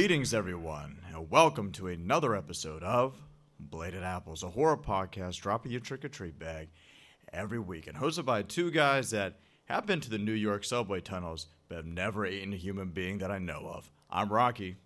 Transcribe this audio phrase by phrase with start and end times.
[0.00, 3.20] Greetings, everyone, and welcome to another episode of
[3.58, 6.70] Bladed Apples, a horror podcast dropping your trick or treat bag
[7.34, 11.02] every week, and hosted by two guys that have been to the New York subway
[11.02, 13.92] tunnels but have never eaten a human being that I know of.
[14.08, 14.78] I'm Rocky.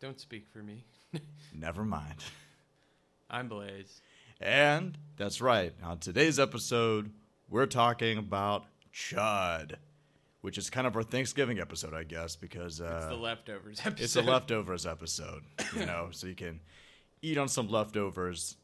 [0.00, 0.86] Don't speak for me.
[1.54, 2.16] Never mind.
[3.30, 4.02] I'm Blaze.
[4.40, 5.72] And that's right.
[5.84, 7.12] On today's episode,
[7.48, 9.76] we're talking about Chud,
[10.42, 14.04] which is kind of our Thanksgiving episode, I guess, because uh, It's the leftovers episode.
[14.04, 15.42] it's a leftovers episode,
[15.76, 16.60] you know, so you can
[17.22, 18.56] eat on some leftovers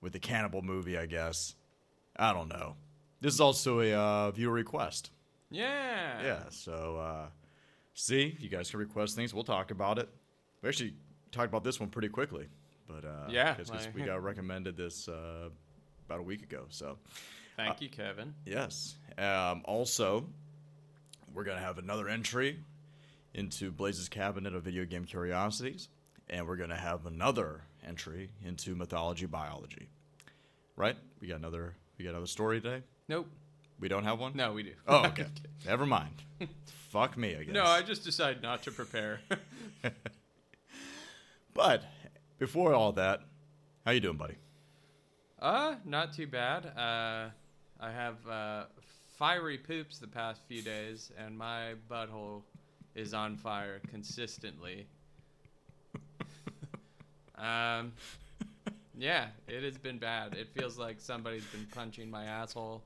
[0.00, 1.54] with the cannibal movie, I guess.
[2.16, 2.76] I don't know.
[3.20, 5.10] This is also a uh, viewer request.
[5.50, 6.22] Yeah.
[6.22, 7.26] Yeah, so uh,
[7.94, 9.32] see, you guys can request things.
[9.34, 10.08] We'll talk about it.
[10.62, 10.94] We actually
[11.30, 12.46] talked about this one pretty quickly,
[12.88, 15.48] but uh, Yeah, because like- we got recommended this uh,
[16.06, 16.64] about a week ago.
[16.68, 16.98] So
[17.56, 18.34] Thank you, Kevin.
[18.46, 18.96] yes.
[19.18, 20.26] Um, also,
[21.34, 22.58] we're gonna have another entry
[23.34, 25.88] into Blaze's cabinet of video game curiosities,
[26.28, 29.88] and we're gonna have another entry into mythology biology.
[30.76, 30.96] Right?
[31.20, 31.74] We got another.
[31.98, 32.82] We got another story today.
[33.08, 33.28] Nope.
[33.78, 34.32] We don't have one.
[34.36, 34.72] No, we do.
[34.86, 35.26] Oh, okay.
[35.66, 36.14] Never mind.
[36.90, 37.54] Fuck me, I guess.
[37.54, 39.20] no, I just decided not to prepare.
[41.54, 41.82] But
[42.38, 43.20] before all that,
[43.84, 44.36] how you doing, buddy?
[45.40, 46.64] uh, not too bad.
[46.66, 47.28] Uh,
[47.80, 48.64] I have uh,
[49.22, 52.42] fiery poops the past few days, and my butthole
[52.96, 54.84] is on fire consistently.
[57.38, 57.92] um,
[58.98, 60.34] yeah, it has been bad.
[60.34, 62.82] It feels like somebody's been punching my asshole.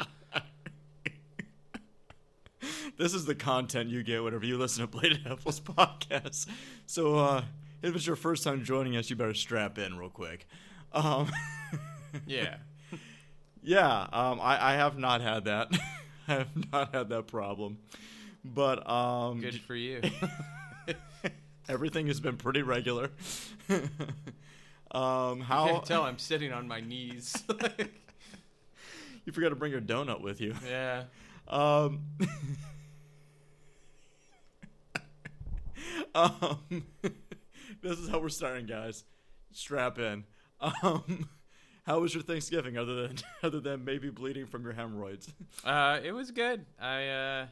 [2.98, 6.46] This is the content you get whenever you listen to Bladed Apples podcast.
[6.84, 7.44] So uh,
[7.80, 10.46] if it's your first time joining us, you better strap in real quick.
[10.92, 11.30] Um,
[12.26, 12.56] Yeah.
[13.62, 15.68] yeah, um, I, I have not had that.
[16.28, 17.78] I have not had that problem.
[18.44, 20.00] But um, Good for you.
[21.68, 23.10] everything has been pretty regular.
[24.90, 27.42] um, You how can't tell I'm sitting on my knees.
[29.24, 30.54] you forgot to bring your donut with you?
[30.68, 31.04] yeah.
[31.48, 32.00] Um,
[36.14, 36.58] um,
[37.82, 39.04] this is how we're starting, guys.
[39.52, 40.24] Strap in.
[40.82, 41.28] Um,
[41.86, 45.32] how was your Thanksgiving, other than other than maybe bleeding from your hemorrhoids?
[45.64, 46.64] Uh, it was good.
[46.80, 47.46] I uh,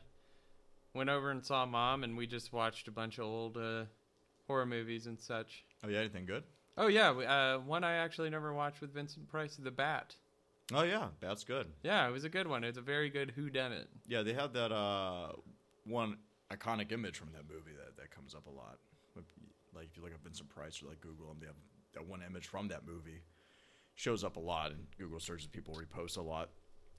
[0.95, 3.85] went over and saw mom, and we just watched a bunch of old uh,
[4.47, 5.65] horror movies and such.
[5.83, 6.45] Oh yeah, anything good?
[6.77, 10.15] Oh yeah, uh, one I actually never watched with Vincent Price, The Bat.
[10.73, 11.67] Oh yeah, that's good.
[11.83, 12.63] Yeah, it was a good one.
[12.63, 13.89] It's a very good Who Done It.
[14.07, 15.33] Yeah, they have that uh
[15.85, 16.19] one
[16.53, 18.79] iconic image from that movie that that comes up a lot.
[19.75, 21.57] Like if you look up Vincent Price or like Google them, they have
[21.95, 23.23] that one image from that movie
[23.95, 26.51] shows up a lot, and Google searches people repost a lot.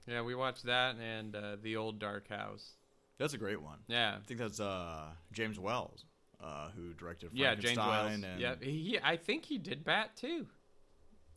[0.06, 2.72] Yeah, we watched that and uh, The Old Dark House.
[3.18, 3.78] That's a great one.
[3.88, 4.16] Yeah.
[4.22, 6.04] I think that's uh, James Wells,
[6.42, 7.88] uh, who directed Yeah, James Wells.
[7.90, 8.30] Frankenstein.
[8.32, 10.46] And Yeah, he, I think he did Bat too.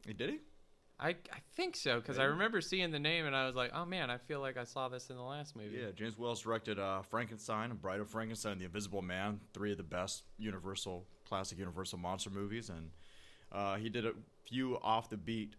[0.05, 0.39] He did he?
[1.01, 3.85] I, I think so because I remember seeing the name and I was like, oh
[3.85, 5.77] man, I feel like I saw this in the last movie.
[5.81, 9.83] Yeah, James Wells directed uh, Frankenstein, Bride of Frankenstein, The Invisible Man, three of the
[9.83, 12.89] best Universal classic Universal monster movies, and
[13.51, 14.13] uh, he did a
[14.45, 15.53] few off the beat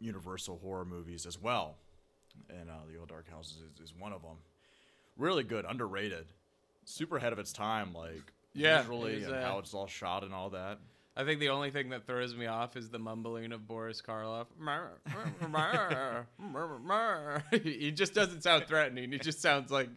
[0.00, 1.76] Universal horror movies as well.
[2.48, 4.36] And uh, The Old Dark House is, is one of them.
[5.16, 6.26] Really good, underrated,
[6.84, 10.22] super ahead of its time, like Yeah, visually it and uh, how it's all shot
[10.22, 10.78] and all that.
[11.16, 14.46] I think the only thing that throws me off is the mumbling of Boris Karloff.
[17.64, 19.10] he just doesn't sound threatening.
[19.10, 19.88] He just sounds like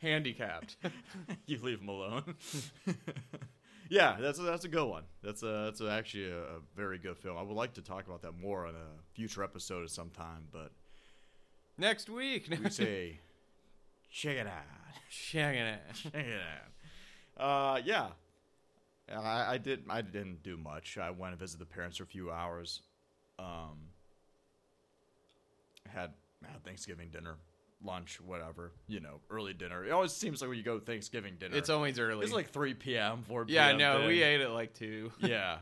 [0.00, 0.76] handicapped.
[1.46, 2.36] you leave him alone.
[3.88, 5.04] yeah, that's a, that's a good one.
[5.22, 7.36] That's a, that's a, actually a, a very good film.
[7.36, 10.48] I would like to talk about that more on a future episode at some time,
[10.52, 10.72] but
[11.78, 12.48] Next week.
[12.62, 13.20] we say
[14.10, 14.62] check it out.
[15.10, 15.80] Shagging it.
[15.88, 16.40] out, Check it
[17.38, 17.74] out.
[17.76, 18.08] Uh, yeah.
[19.14, 19.84] I, I did.
[19.88, 20.98] I didn't do much.
[20.98, 22.80] I went and visited the parents for a few hours.
[23.38, 23.90] Um,
[25.88, 26.12] had,
[26.44, 27.36] had Thanksgiving dinner,
[27.84, 28.72] lunch, whatever.
[28.88, 29.84] You know, early dinner.
[29.84, 32.24] It always seems like when you go Thanksgiving dinner, It's always early.
[32.24, 33.54] It's like 3 p.m., 4 p.m.
[33.54, 34.08] yeah, no, thing.
[34.08, 35.12] we ate at like two.
[35.20, 35.58] yeah.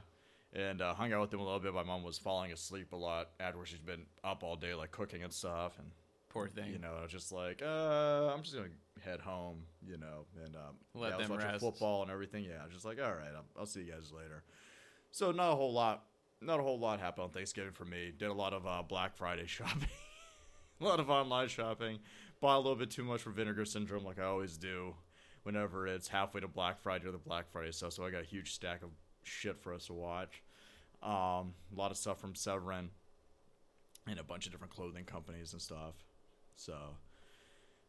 [0.53, 1.75] And uh, hung out with them a little bit.
[1.75, 3.71] My mom was falling asleep a lot afterwards.
[3.71, 5.79] She's been up all day, like cooking and stuff.
[5.79, 5.91] And,
[6.29, 6.73] Poor thing.
[6.73, 10.27] you know, I was just like, uh, I'm just going to head home, you know.
[10.45, 11.61] And um, Let yeah, I was watching rest.
[11.61, 12.45] football and everything.
[12.45, 14.43] Yeah, I was just like, all right, I'll, I'll see you guys later.
[15.11, 16.05] So, not a whole lot.
[16.41, 18.13] Not a whole lot happened on Thanksgiving for me.
[18.17, 19.89] Did a lot of uh, Black Friday shopping,
[20.81, 21.99] a lot of online shopping.
[22.41, 24.95] Bought a little bit too much for Vinegar Syndrome, like I always do
[25.45, 27.93] whenever it's halfway to Black Friday or the Black Friday stuff.
[27.93, 28.91] So I got a huge stack of
[29.23, 30.43] shit for us to watch.
[31.03, 32.91] Um, a lot of stuff from Severin
[34.07, 35.95] and a bunch of different clothing companies and stuff.
[36.57, 36.75] So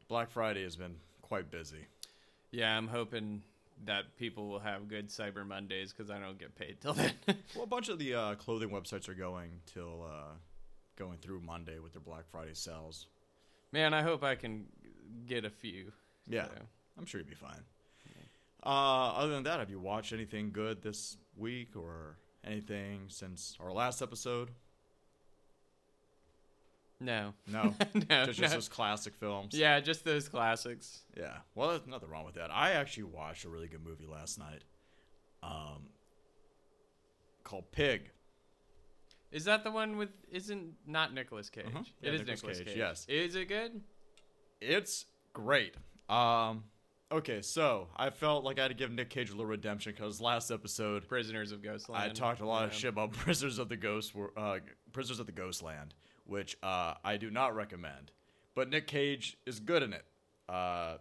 [0.07, 1.87] Black Friday has been quite busy.
[2.51, 3.41] Yeah, I'm hoping
[3.85, 7.11] that people will have good Cyber Mondays because I don't get paid till then.
[7.55, 10.33] Well, a bunch of the uh, clothing websites are going till uh,
[10.95, 13.07] going through Monday with their Black Friday sales.
[13.71, 14.65] Man, I hope I can
[15.25, 15.91] get a few.
[16.27, 16.51] Yeah, so.
[16.97, 17.63] I'm sure you'll be fine.
[18.65, 23.71] Uh, other than that, have you watched anything good this week or anything since our
[23.71, 24.49] last episode?
[26.99, 27.33] No.
[27.47, 27.63] No,
[27.93, 28.25] no, just, no.
[28.25, 29.53] just those classic films.
[29.53, 31.01] Yeah, just those classics.
[31.15, 31.37] Yeah.
[31.53, 32.49] Well, there's nothing wrong with that.
[32.51, 34.63] I actually watched a really good movie last night,
[35.43, 35.89] um,
[37.43, 38.09] called Pig.
[39.35, 41.65] Is that the one with isn't not Nicolas Cage?
[41.65, 42.77] It Yeah, is Nicolas Nicolas Cage, Cage.
[42.77, 43.05] yes.
[43.09, 43.81] Is it good?
[44.61, 45.75] It's great.
[46.07, 46.63] Um,
[47.11, 50.21] okay, so I felt like I had to give Nick Cage a little redemption because
[50.21, 52.01] last episode Prisoners of Ghostland.
[52.01, 54.59] I talked a lot of shit about Prisoners of the Ghost, uh,
[54.93, 55.93] Prisoners of the Ghostland,
[56.25, 58.13] which uh, I do not recommend.
[58.55, 60.05] But Nick Cage is good in it.
[60.47, 60.95] Uh,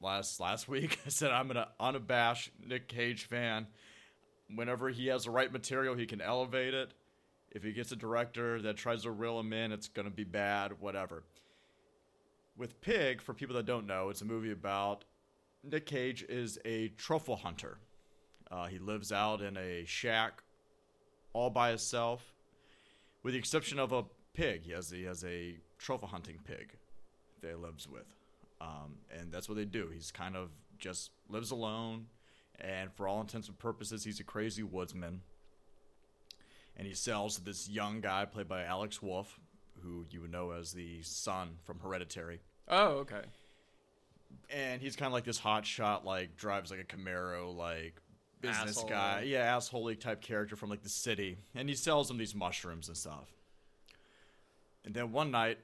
[0.00, 3.68] last last week I said I'm an unabashed Nick Cage fan.
[4.52, 6.92] Whenever he has the right material, he can elevate it.
[7.50, 10.80] If he gets a director that tries to reel him in, it's gonna be bad.
[10.80, 11.24] Whatever.
[12.56, 15.04] With Pig, for people that don't know, it's a movie about
[15.62, 17.78] Nick Cage is a truffle hunter.
[18.50, 20.42] Uh, he lives out in a shack
[21.32, 22.32] all by himself,
[23.22, 24.62] with the exception of a pig.
[24.62, 26.76] He has he has a truffle hunting pig
[27.42, 28.06] that he lives with,
[28.60, 29.90] um, and that's what they do.
[29.92, 32.06] He's kind of just lives alone,
[32.60, 35.22] and for all intents and purposes, he's a crazy woodsman.
[36.76, 39.40] And he sells to this young guy played by Alex Wolff,
[39.82, 43.22] who you would know as the son from Hereditary Oh, okay.
[44.50, 47.94] and he's kind of like this hot shot, like drives like a Camaro, like
[48.40, 48.88] business Asshole.
[48.90, 52.88] guy, yeah, assholey type character from like the city, and he sells him these mushrooms
[52.88, 53.28] and stuff.
[54.84, 55.58] And then one night,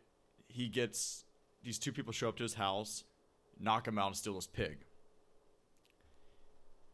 [0.49, 1.25] he gets
[1.65, 3.05] these two people show up to his house,
[3.61, 4.79] knock him out, and steal his pig.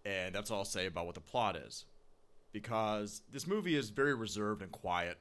[0.05, 1.85] And that's all I'll say about what the plot is,
[2.53, 5.19] because this movie is very reserved and quiet.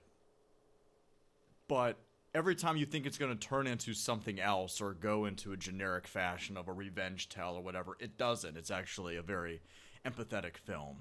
[1.68, 1.98] But
[2.34, 5.58] every time you think it's going to turn into something else or go into a
[5.58, 8.58] generic fashion of a revenge tale or whatever, it doesn't.
[8.58, 9.62] It's actually a very
[10.06, 10.98] empathetic film,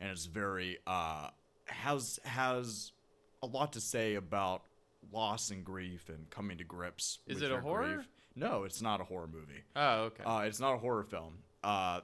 [0.00, 1.28] and it's very uh,
[1.66, 2.92] has has
[3.42, 4.62] a lot to say about
[5.12, 7.18] loss and grief and coming to grips.
[7.26, 7.94] Is with it a horror?
[7.94, 8.08] grief.
[8.34, 9.64] No, it's not a horror movie.
[9.74, 10.22] Oh, okay.
[10.24, 11.38] Uh, it's not a horror film.
[11.64, 12.00] Uh,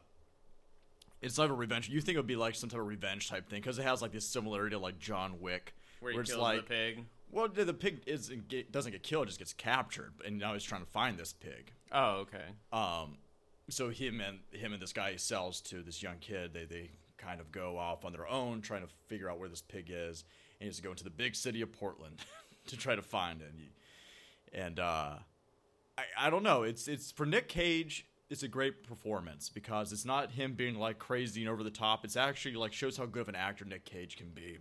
[1.25, 1.89] it's not a revenge.
[1.89, 4.03] You think it would be like some type of revenge type thing because it has
[4.03, 7.05] like this similarity to like John Wick, Where he it's kills like the pig.
[7.31, 10.83] well, the pig isn't get, doesn't get killed; just gets captured, and now he's trying
[10.85, 11.73] to find this pig.
[11.93, 12.45] Oh, okay.
[12.73, 13.19] Um,
[13.69, 16.91] so him and him and this guy he sells to this young kid, they they
[17.17, 20.25] kind of go off on their own, trying to figure out where this pig is,
[20.61, 22.17] and he has to go into the big city of Portland
[22.67, 23.49] to try to find it.
[23.51, 23.71] And, he-
[24.59, 25.15] and uh,
[25.99, 26.63] I I don't know.
[26.63, 28.07] It's it's for Nick Cage.
[28.31, 32.05] It's a great performance because it's not him being like crazy and over the top.
[32.05, 34.59] It's actually like shows how good of an actor Nick Cage can be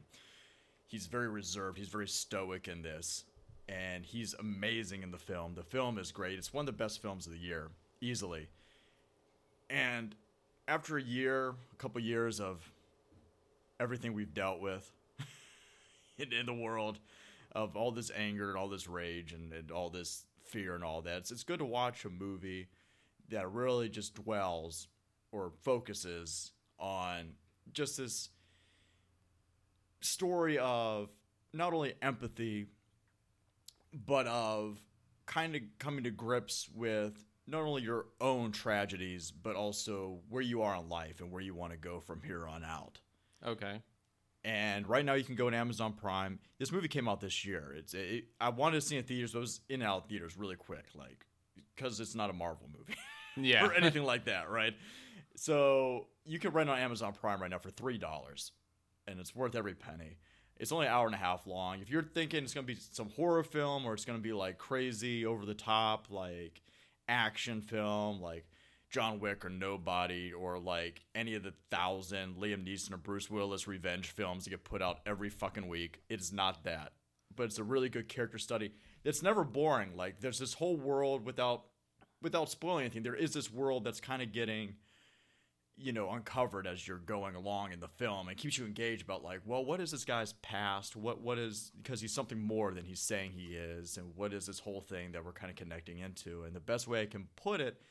[0.93, 1.79] he's very reserved.
[1.79, 3.25] He's very stoic in this,
[3.67, 5.55] and he's amazing in the film.
[5.55, 6.38] The film is great.
[6.38, 8.47] It's one of the best films of the year, easily.
[9.71, 10.13] And
[10.67, 12.71] after a year, a couple years of
[13.79, 14.91] everything we've dealt with
[16.19, 16.99] in, in the world,
[17.53, 21.01] of all this anger and all this rage and, and all this fear and all
[21.01, 22.67] that, it's, it's good to watch a movie
[23.29, 24.87] that really just dwells
[25.31, 27.33] or focuses on
[27.71, 28.29] just this
[30.01, 31.09] story of
[31.53, 32.67] not only empathy,
[33.93, 34.81] but of
[35.25, 40.61] kind of coming to grips with not only your own tragedies, but also where you
[40.61, 42.99] are in life and where you want to go from here on out.
[43.45, 43.81] Okay.
[44.45, 46.39] And right now, you can go to Amazon Prime.
[46.59, 47.73] This movie came out this year.
[47.77, 50.37] It's it, I wanted to see it in theaters, but it was in out theaters
[50.37, 51.25] really quick, like
[51.75, 52.95] because it's not a Marvel movie
[53.37, 53.65] Yeah.
[53.65, 54.73] or anything like that, right?
[55.35, 58.51] So you can rent on Amazon Prime right now for three dollars,
[59.07, 60.17] and it's worth every penny.
[60.57, 61.81] It's only an hour and a half long.
[61.81, 65.25] If you're thinking it's gonna be some horror film or it's gonna be like crazy,
[65.25, 66.61] over the top, like
[67.07, 68.45] action film, like
[68.91, 73.67] John Wick or Nobody, or like any of the thousand Liam Neeson or Bruce Willis
[73.67, 76.93] revenge films that get put out every fucking week, it's not that.
[77.35, 78.71] But it's a really good character study.
[79.03, 79.95] It's never boring.
[79.95, 81.65] Like there's this whole world without
[82.24, 84.75] without spoiling anything, there is this world that's kind of getting,
[85.75, 89.24] you know, uncovered as you're going along in the film and keeps you engaged about
[89.24, 90.95] like, well, what is this guy's past?
[90.95, 94.45] What what is because he's something more than he's saying he is, and what is
[94.45, 96.43] this whole thing that we're kind of connecting into?
[96.43, 97.81] And the best way I can put it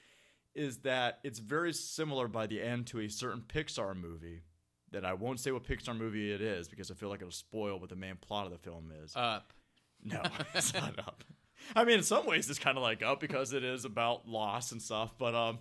[0.54, 4.40] is that it's very similar by the end to a certain Pixar movie.
[4.90, 7.80] That I won't say what Pixar movie it is because I feel like it'll spoil
[7.80, 9.16] what the main plot of the film is.
[9.16, 9.54] Up.
[10.04, 10.22] No,
[10.54, 11.24] it's not up.
[11.76, 14.72] I mean, in some ways, it's kind of like up because it is about loss
[14.72, 15.14] and stuff.
[15.18, 15.58] But um,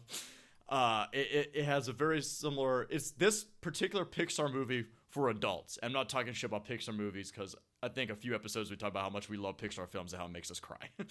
[0.68, 2.88] Uh, it, it, has a very similar.
[2.90, 5.78] It's this particular Pixar movie for adults.
[5.84, 8.92] I'm not talking shit about Pixar movies because I think a few episodes we talked
[8.92, 10.78] about how much we love Pixar films and how it makes us cry.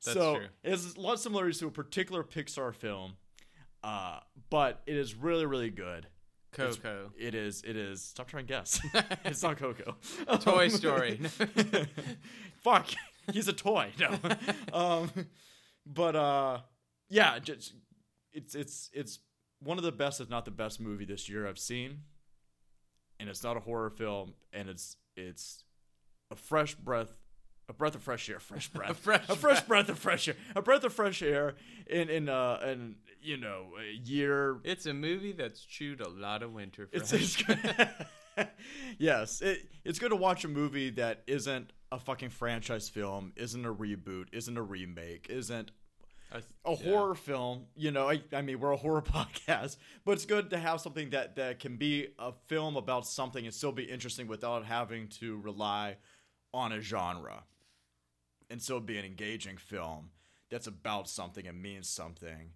[0.00, 0.46] so true.
[0.62, 3.14] it has a lot of similarities to a particular Pixar film,
[3.82, 6.08] uh, but it is really really good.
[6.52, 7.10] It's- Coco.
[7.18, 7.62] It is.
[7.66, 8.02] It is.
[8.02, 8.80] Stop trying to guess.
[9.24, 9.96] it's not Coco.
[10.40, 11.20] Toy Story.
[12.66, 12.88] Fuck.
[13.32, 13.92] He's a toy.
[14.00, 14.18] No.
[14.72, 15.10] um,
[15.86, 16.58] but uh,
[17.08, 17.38] yeah.
[17.38, 17.74] Just
[18.32, 19.20] it's it's it's
[19.60, 22.00] one of the best, if not the best, movie this year I've seen.
[23.20, 25.62] And it's not a horror film, and it's it's
[26.30, 27.16] a fresh breath.
[27.68, 30.36] A breath of fresh air, fresh breath, a fresh a fresh breath of fresh air,
[30.54, 31.54] a breath of fresh air
[31.88, 36.44] in in uh in you know a year It's a movie that's chewed a lot
[36.44, 36.88] of winter.
[36.92, 37.22] it's, fresh.
[37.22, 38.48] it's good.
[38.98, 43.64] yes, it, it's good to watch a movie that isn't a fucking franchise film, isn't
[43.64, 45.70] a reboot, isn't a remake, isn't
[46.32, 46.76] a yeah.
[46.76, 47.66] horror film.
[47.76, 51.10] You know, I, I mean, we're a horror podcast, but it's good to have something
[51.10, 55.38] that that can be a film about something and still be interesting without having to
[55.38, 55.96] rely
[56.52, 57.44] on a genre,
[58.50, 60.10] and still be an engaging film
[60.50, 62.52] that's about something and means something,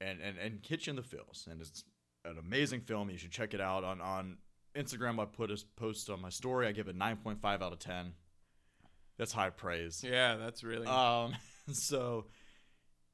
[0.00, 1.48] and and and in the feels.
[1.50, 1.84] And it's
[2.24, 3.10] an amazing film.
[3.10, 4.38] You should check it out on on
[4.74, 5.20] Instagram.
[5.20, 6.66] I put a post on my story.
[6.66, 8.12] I give it nine point five out of ten.
[9.20, 10.02] That's high praise.
[10.02, 10.86] Yeah, that's really.
[10.86, 11.36] Um,
[11.74, 12.24] so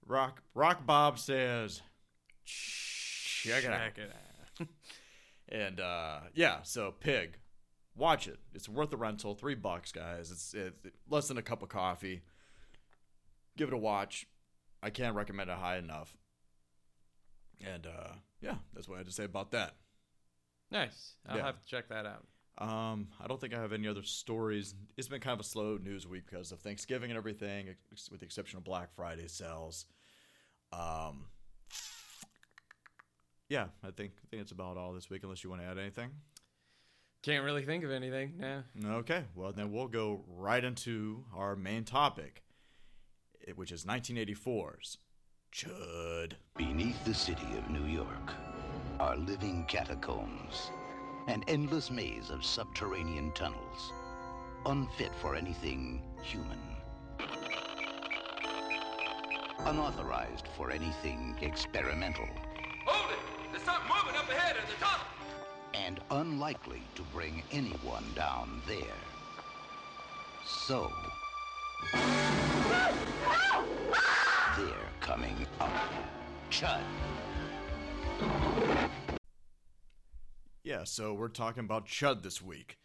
[0.06, 1.82] Rock Rock Bob says,
[2.44, 3.98] check it out.
[3.98, 4.12] It
[4.60, 4.68] out.
[5.48, 7.38] And uh, yeah, so Pig,
[7.96, 8.38] watch it.
[8.52, 9.34] It's worth the rental.
[9.34, 10.32] Three bucks, guys.
[10.32, 10.76] It's, it's
[11.08, 12.22] less than a cup of coffee.
[13.56, 14.26] Give it a watch.
[14.82, 16.16] I can't recommend it high enough.
[17.64, 19.74] And uh, yeah, that's what I had to say about that.
[20.72, 21.14] Nice.
[21.28, 21.46] I'll Yeah.
[21.46, 22.26] have to check that out.
[22.58, 24.74] Um, I don't think I have any other stories.
[24.96, 28.20] It's been kind of a slow news week because of Thanksgiving and everything, ex- with
[28.20, 29.84] the exception of Black Friday sales.
[30.72, 31.26] Um,
[33.48, 35.22] yeah, I think I think it's about all this week.
[35.22, 36.10] Unless you want to add anything.
[37.22, 38.34] Can't really think of anything.
[38.38, 38.62] No.
[38.98, 42.42] Okay, well then we'll go right into our main topic,
[43.46, 44.98] eh, which is 1984's
[45.52, 46.32] Chud.
[46.56, 48.32] Beneath the city of New York
[49.00, 50.70] are living catacombs,
[51.26, 53.92] an endless maze of subterranean tunnels,
[54.66, 56.58] unfit for anything human.
[59.60, 62.28] Unauthorized for anything experimental,
[62.84, 63.18] Hold it!
[63.50, 65.00] There's something moving up ahead at the top!
[65.74, 68.78] and unlikely to bring anyone down there.
[70.44, 70.90] So,
[74.56, 75.70] they're coming up.
[76.50, 76.82] Chud.
[80.66, 82.76] Yeah, so we're talking about Chud this week.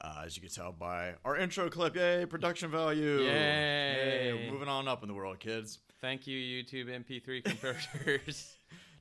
[0.00, 3.20] Uh, as you can tell by our intro clip, yay, production value.
[3.20, 4.48] Yay.
[4.50, 5.80] moving on up in the world, kids.
[6.00, 8.56] Thank you, YouTube MP3 converters.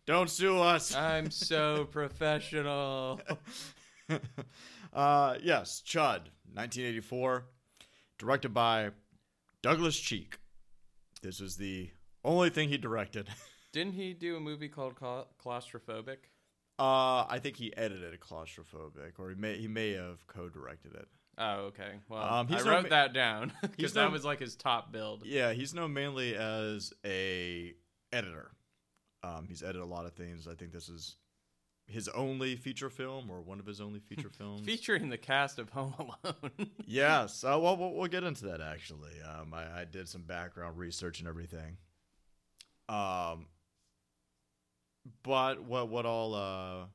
[0.05, 0.93] Don't sue us.
[0.93, 3.21] I'm so professional.
[4.93, 7.45] uh, yes, Chud, 1984,
[8.17, 8.89] directed by
[9.61, 10.37] Douglas Cheek.
[11.21, 11.91] This was the
[12.25, 13.29] only thing he directed.
[13.71, 16.17] Didn't he do a movie called Cla- Claustrophobic?
[16.79, 21.07] Uh, I think he edited a Claustrophobic, or he may he may have co-directed it.
[21.39, 21.93] Oh, okay.
[22.09, 25.23] Well, Um, he's I wrote that down because no- that was like his top build.
[25.25, 27.73] Yeah, he's known mainly as a
[28.11, 28.51] editor.
[29.23, 30.47] Um, he's edited a lot of things.
[30.47, 31.17] I think this is
[31.87, 34.65] his only feature film, or one of his only feature films.
[34.65, 36.69] Featuring the cast of Home Alone.
[36.85, 37.43] Yes.
[37.43, 39.13] Uh, well, we'll, we'll get into that actually.
[39.21, 41.77] Um, I, I did some background research and everything.
[42.89, 43.47] Um,
[45.23, 46.85] but what what all uh,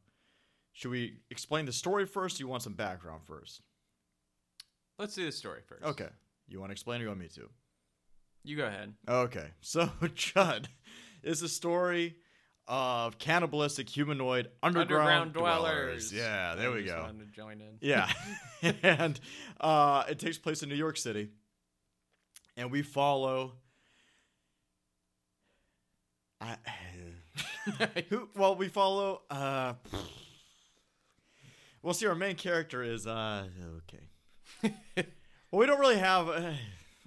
[0.73, 2.39] should we explain the story first?
[2.41, 3.61] Or you want some background first?
[4.99, 5.85] Let's do the story first.
[5.85, 6.09] Okay.
[6.49, 7.49] You want to explain or you want me to?
[8.45, 8.95] You go ahead.
[9.09, 9.49] Okay.
[9.61, 10.67] So Chud
[11.23, 12.17] is a story
[12.69, 16.13] of cannibalistic humanoid underground, Underground dwellers.
[16.13, 17.03] Yeah, there I we go.
[17.03, 17.79] wanted to join in.
[17.81, 18.11] Yeah.
[18.83, 19.19] and
[19.61, 21.31] uh, it takes place in New York City.
[22.57, 23.55] And we follow.
[26.41, 26.57] I,
[28.09, 28.29] who?
[28.37, 29.23] Well, we follow.
[29.31, 29.75] Uh,
[31.83, 33.07] well, see, our main character is.
[33.07, 33.47] Uh,
[33.79, 34.75] okay.
[35.51, 36.29] well, we don't really have.
[36.29, 36.53] Uh,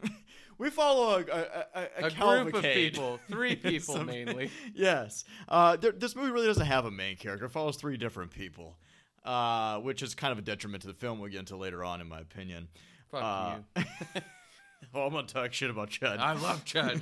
[0.58, 2.12] we follow a, a, a, a, A
[2.44, 4.50] group of people, three people Some- mainly.
[4.74, 5.24] yes.
[5.48, 7.46] Uh, there, this movie really doesn't have a main character.
[7.46, 8.78] It follows three different people,
[9.24, 11.20] uh, which is kind of a detriment to the film.
[11.20, 12.68] We'll get into later on, in my opinion.
[13.12, 13.84] Fuck Uh, you.
[14.94, 16.18] well, I'm gonna talk shit about Chud.
[16.20, 17.02] I love Chud.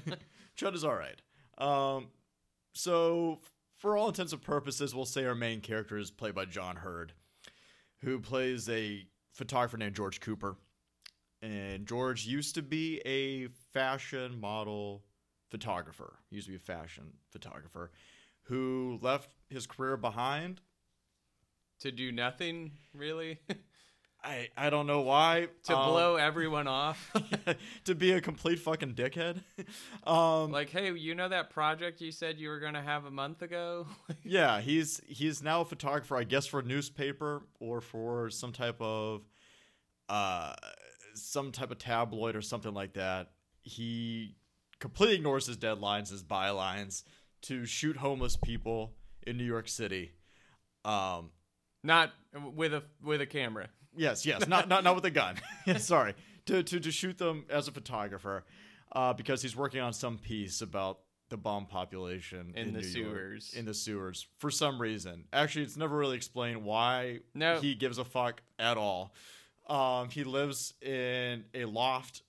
[0.58, 1.20] Chud is all right.
[1.58, 2.08] Um,
[2.74, 3.40] so
[3.78, 7.14] for all intents and purposes, we'll say our main character is played by John Heard,
[8.00, 10.56] who plays a photographer named George Cooper.
[11.42, 15.04] And George used to be a fashion model
[15.50, 16.20] photographer.
[16.30, 17.92] He used to be a fashion photographer
[18.44, 20.62] who left his career behind.
[21.82, 23.40] To do nothing, really?
[24.24, 27.14] I I don't know why to um, blow everyone off?
[27.86, 29.42] to be a complete fucking dickhead.
[30.08, 33.12] um, like, hey, you know that project you said you were going to have a
[33.12, 33.88] month ago?
[34.24, 38.80] yeah, he's he's now a photographer, I guess, for a newspaper or for some type
[38.80, 39.22] of
[40.10, 40.54] uh
[41.16, 43.32] some type of tabloid or something like that.
[43.62, 44.36] He
[44.80, 47.04] completely ignores his deadlines, his bylines
[47.44, 48.94] to shoot homeless people
[49.26, 50.12] in New York City.
[50.86, 51.32] Um,
[51.84, 52.12] Not
[52.56, 53.70] with a with a camera.
[53.96, 55.36] Yes, yes, not not not with a gun.
[55.78, 58.44] Sorry, to, to to shoot them as a photographer,
[58.92, 62.94] uh, because he's working on some piece about the bomb population In the New York-
[63.12, 63.54] sewers.
[63.56, 65.26] in the sewers for some reason.
[65.34, 67.60] Actually, it's never really explained why No.
[67.60, 69.14] he gives a fuck at all.
[69.68, 72.22] Um, he lives in a loft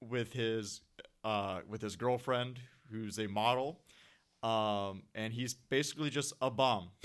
[0.00, 0.80] with his
[1.22, 2.58] uh, with his girlfriend,
[2.90, 3.80] who's a model,
[4.42, 6.90] um, and he's basically just a bum.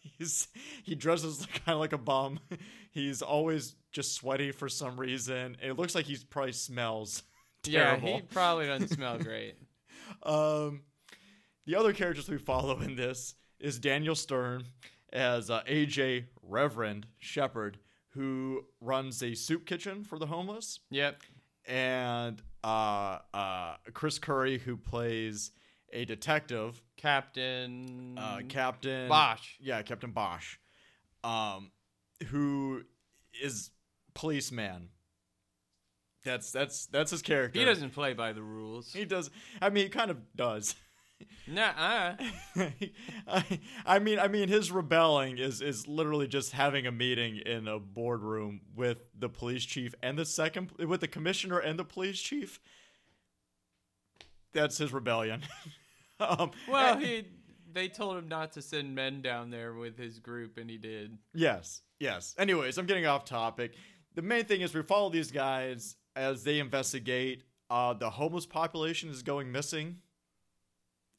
[0.00, 0.48] he's
[0.82, 2.40] he dresses kind of like a bum.
[2.92, 5.56] He's always just sweaty for some reason.
[5.62, 7.22] It looks like he probably smells
[7.62, 8.08] terrible.
[8.08, 9.54] Yeah, he probably doesn't smell great.
[10.24, 10.82] Um,
[11.66, 14.64] the other characters we follow in this is Daniel Stern
[15.12, 17.78] as uh, AJ Reverend Shepherd,
[18.08, 21.22] who runs a soup kitchen for the homeless, Yep.
[21.66, 25.52] and uh, uh, Chris Curry, who plays
[25.92, 29.56] a detective, Captain uh, Captain Bosch.
[29.60, 30.56] Yeah, Captain Bosch,
[31.24, 31.70] um,
[32.28, 32.82] who
[33.42, 33.70] is
[34.14, 34.90] policeman.
[36.24, 37.58] That's that's that's his character.
[37.58, 38.92] He doesn't play by the rules.
[38.92, 39.30] He does.
[39.60, 40.74] I mean, he kind of does.
[41.46, 42.16] Nuh-uh.
[43.28, 47.68] I, I mean, I mean, his rebelling is is literally just having a meeting in
[47.68, 52.20] a boardroom with the police chief and the second with the commissioner and the police
[52.20, 52.60] chief.
[54.52, 55.42] That's his rebellion.
[56.20, 57.24] um, Well, and- he
[57.72, 61.16] they told him not to send men down there with his group, and he did.
[61.34, 62.34] Yes, yes.
[62.36, 63.74] Anyways, I'm getting off topic.
[64.16, 67.44] The main thing is we follow these guys as they investigate.
[67.70, 69.98] Uh, the homeless population is going missing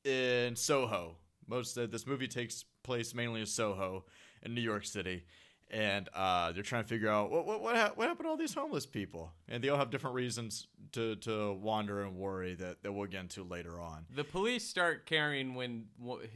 [0.04, 1.16] in Soho.
[1.48, 4.06] Most of this movie takes place mainly in Soho
[4.44, 5.24] in New York City,
[5.72, 8.38] and uh, they're trying to figure out what what what, ha- what happened to all
[8.38, 12.84] these homeless people, and they all have different reasons to to wander and worry that
[12.84, 14.06] that we'll get into later on.
[14.14, 15.86] The police start caring when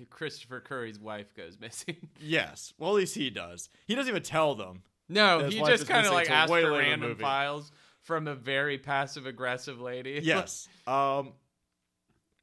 [0.09, 1.97] Christopher Curry's wife goes missing.
[2.19, 3.69] Yes, well at least he does.
[3.85, 4.83] He doesn't even tell them.
[5.09, 7.71] no, he just kind of like asks for random files
[8.01, 10.19] from a very passive aggressive lady.
[10.23, 10.67] Yes.
[10.87, 11.33] um,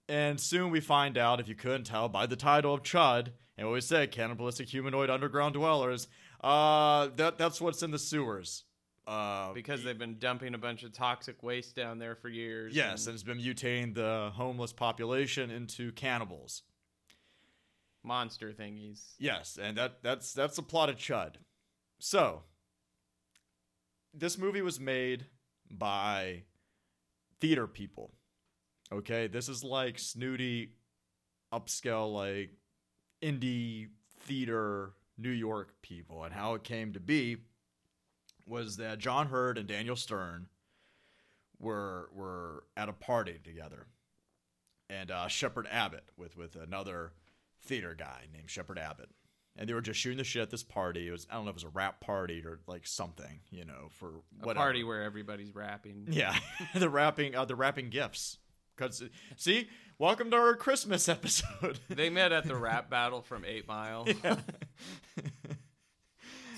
[0.08, 3.66] and soon we find out, if you couldn't tell by the title of Chud, and
[3.66, 6.08] what we said, cannibalistic humanoid underground dwellers.
[6.42, 8.64] Uh, that that's what's in the sewers.
[9.06, 12.74] Uh, because they've been dumping a bunch of toxic waste down there for years.
[12.74, 16.62] yes, and and it's been mutating the homeless population into cannibals.
[18.04, 19.14] monster thingies.
[19.18, 21.34] Yes, and that that's that's the plot of Chud.
[21.98, 22.42] So,
[24.14, 25.26] this movie was made
[25.70, 26.44] by
[27.40, 28.12] theater people.
[28.92, 30.74] Okay, this is like snooty,
[31.52, 32.50] upscale, like
[33.22, 33.88] indie
[34.20, 34.92] theater
[35.22, 37.36] New York people, and how it came to be
[38.46, 40.46] was that John Heard and Daniel Stern
[41.58, 43.86] were were at a party together,
[44.90, 47.12] and uh, Shepard Abbott with with another
[47.64, 49.10] theater guy named Shepard Abbott,
[49.56, 51.06] and they were just shooting the shit at this party.
[51.08, 53.64] It was I don't know if it was a rap party or like something, you
[53.64, 54.54] know, for A whatever.
[54.64, 56.08] party where everybody's rapping.
[56.10, 56.36] Yeah,
[56.74, 58.38] the rapping, uh, the rapping gifts.
[58.76, 59.02] Cause
[59.36, 61.78] see, welcome to our Christmas episode.
[61.88, 64.08] They met at the rap battle from Eight Mile.
[64.24, 64.36] Yeah.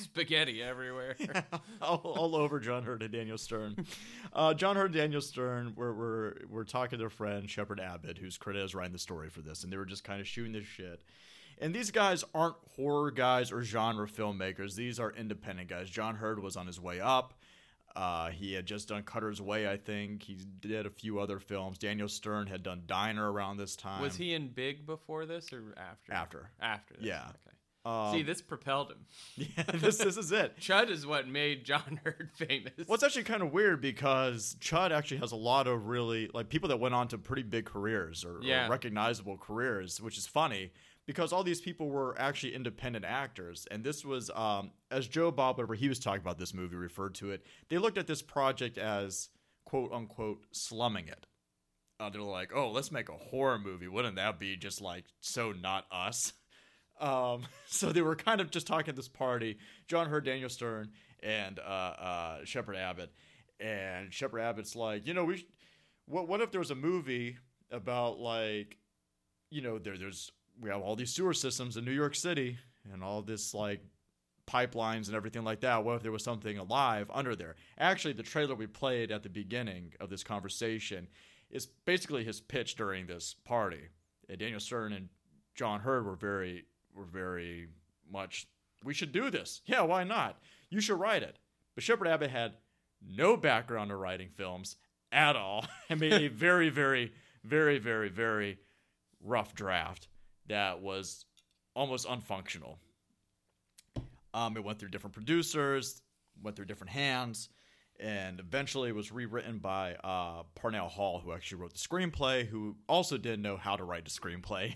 [0.01, 1.17] Spaghetti everywhere.
[1.83, 3.85] all, all over John Heard and Daniel Stern.
[4.33, 8.19] Uh, John Heard and Daniel Stern were, were, were talking to their friend Shepard Abbott,
[8.19, 10.53] whose credit is writing the story for this, and they were just kind of shooting
[10.53, 11.03] this shit.
[11.61, 14.77] And these guys aren't horror guys or genre filmmakers.
[14.77, 15.91] These are independent guys.
[15.91, 17.35] John Heard was on his way up.
[17.97, 20.23] Uh, he had just done Cutter's Way, I think.
[20.23, 21.79] He did a few other films.
[21.79, 24.03] Daniel Stern had done Diner around this time.
[24.03, 26.13] Was he in Big before this or after?
[26.13, 26.51] After.
[26.61, 27.05] After this.
[27.05, 27.23] Yeah.
[27.29, 27.55] Okay.
[27.87, 29.07] Um, See, this propelled him.
[29.57, 30.57] yeah, this, this is it.
[30.61, 32.73] Chud is what made John Heard famous.
[32.87, 36.49] Well, it's actually kind of weird because Chud actually has a lot of really like
[36.49, 40.73] people that went on to pretty big careers or, or recognizable careers, which is funny
[41.07, 43.67] because all these people were actually independent actors.
[43.71, 47.15] And this was, um, as Joe Bob, whenever he was talking about this movie, referred
[47.17, 49.29] to it, they looked at this project as
[49.65, 51.27] quote unquote slumming it.
[52.01, 53.89] Uh, they're like, oh, let's make a horror movie.
[53.89, 56.33] Wouldn't that be just like so not us?
[57.01, 59.59] Um, so they were kind of just talking at this party.
[59.89, 60.93] John Heard Daniel Stern
[61.25, 63.13] and uh, uh, Shepard Abbott,
[63.59, 65.47] and Shepard Abbott's like, you know, we, sh-
[66.07, 67.37] what what if there was a movie
[67.73, 68.77] about like,
[69.51, 72.59] you know, there there's we have all these sewer systems in New York City
[72.93, 73.81] and all this like
[74.47, 75.85] pipelines and everything like that.
[75.85, 77.57] What if there was something alive under there?
[77.79, 81.09] Actually, the trailer we played at the beginning of this conversation
[81.51, 83.89] is basically his pitch during this party.
[84.29, 85.09] And Daniel Stern and
[85.55, 86.65] John Heard were very
[86.95, 87.69] were very
[88.11, 88.47] much
[88.85, 89.63] we should do this.
[89.67, 90.39] Yeah, why not?
[90.71, 91.39] You should write it.
[91.75, 92.53] But Shepard Abbott had
[93.07, 94.77] no background in writing films
[95.11, 97.13] at all and made a very, very,
[97.43, 98.59] very, very, very
[99.23, 100.09] rough draft
[100.49, 101.25] that was
[101.75, 102.77] almost unfunctional.
[104.33, 106.03] Um, it went through different producers,
[106.43, 107.49] went through different hands,
[108.01, 112.77] and eventually it was rewritten by uh, Parnell Hall, who actually wrote the screenplay, who
[112.89, 114.75] also didn't know how to write a screenplay.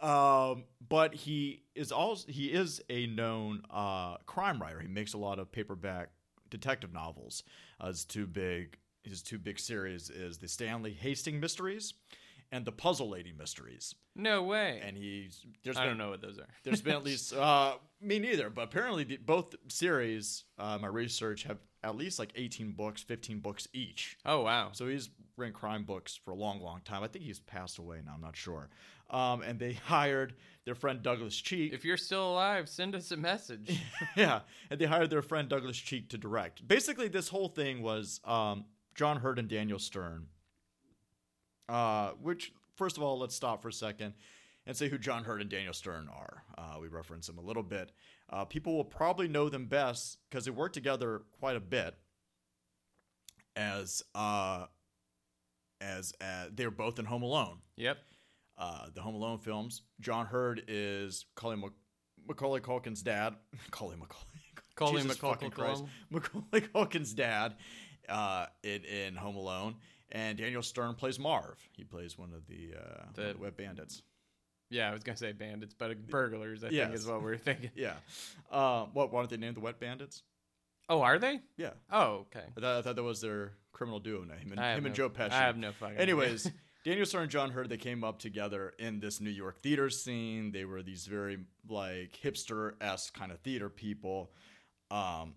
[0.00, 4.80] um, but he is also he is a known uh, crime writer.
[4.80, 6.10] He makes a lot of paperback
[6.50, 7.42] detective novels.
[7.80, 11.94] Uh, his two big his two big series is the Stanley Hastings mysteries
[12.52, 13.94] and the Puzzle Lady mysteries.
[14.16, 14.80] No way.
[14.84, 16.46] And he's there's I been, don't know what those are.
[16.64, 21.44] there's been at least uh, me neither, but apparently the, both series, uh, my research
[21.44, 24.16] have at least like 18 books, 15 books each.
[24.24, 24.70] oh wow.
[24.72, 27.02] So he's written crime books for a long, long time.
[27.02, 28.12] I think he's passed away now.
[28.14, 28.68] I'm not sure.
[29.10, 30.34] Um, and they hired
[30.64, 31.72] their friend Douglas Cheek.
[31.72, 33.80] If you're still alive, send us a message.
[34.16, 36.66] yeah, and they hired their friend Douglas Cheek to direct.
[36.66, 40.26] Basically, this whole thing was um, John Heard and Daniel Stern.
[41.68, 44.14] Uh, which, first of all, let's stop for a second
[44.66, 46.44] and say who John Heard and Daniel Stern are.
[46.56, 47.92] Uh, we reference them a little bit.
[48.30, 51.94] Uh, people will probably know them best because they worked together quite a bit.
[53.56, 54.66] As uh,
[55.80, 57.98] as uh, they were both in Home Alone yep.
[58.56, 59.82] uh, the Home Alone films.
[60.00, 61.70] John Heard is Macaulay, Mac-
[62.28, 63.34] Macaulay Culkin's dad.
[63.66, 64.92] Macaulay Macaulay.
[64.92, 65.84] Jesus Macaulay fucking Christ.
[66.10, 67.56] Macaulay Culkin's dad
[68.08, 69.76] uh, in, in Home Alone.
[70.10, 71.58] And Daniel Stern plays Marv.
[71.72, 74.02] He plays one of the, uh, The- the wet bandits.
[74.70, 76.62] Yeah, I was gonna say bandits, but burglars.
[76.62, 77.70] I think is what we are thinking.
[77.74, 77.94] Yeah.
[78.50, 79.10] Uh, what?
[79.12, 80.22] Why don't they name the Wet Bandits?
[80.90, 81.40] Oh, are they?
[81.56, 81.70] Yeah.
[81.90, 82.44] Oh, okay.
[82.56, 84.38] I thought, I thought that was their criminal duo name.
[84.38, 85.32] Him and, him and Joe Pesci.
[85.32, 85.96] I have no fucking.
[85.96, 86.50] Anyways,
[86.84, 90.52] Daniel Stern and John Heard, they came up together in this New York theater scene.
[90.52, 94.30] They were these very like hipster esque kind of theater people.
[94.90, 95.34] Um,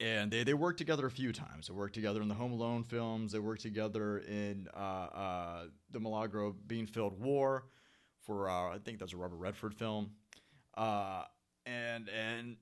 [0.00, 1.68] and they, they worked together a few times.
[1.68, 3.32] They worked together in the Home Alone films.
[3.32, 7.64] They worked together in uh, uh, the Milagro Beanfield War
[8.20, 10.10] for uh, I think that's a Robert Redford film.
[10.76, 11.24] Uh,
[11.66, 12.56] and and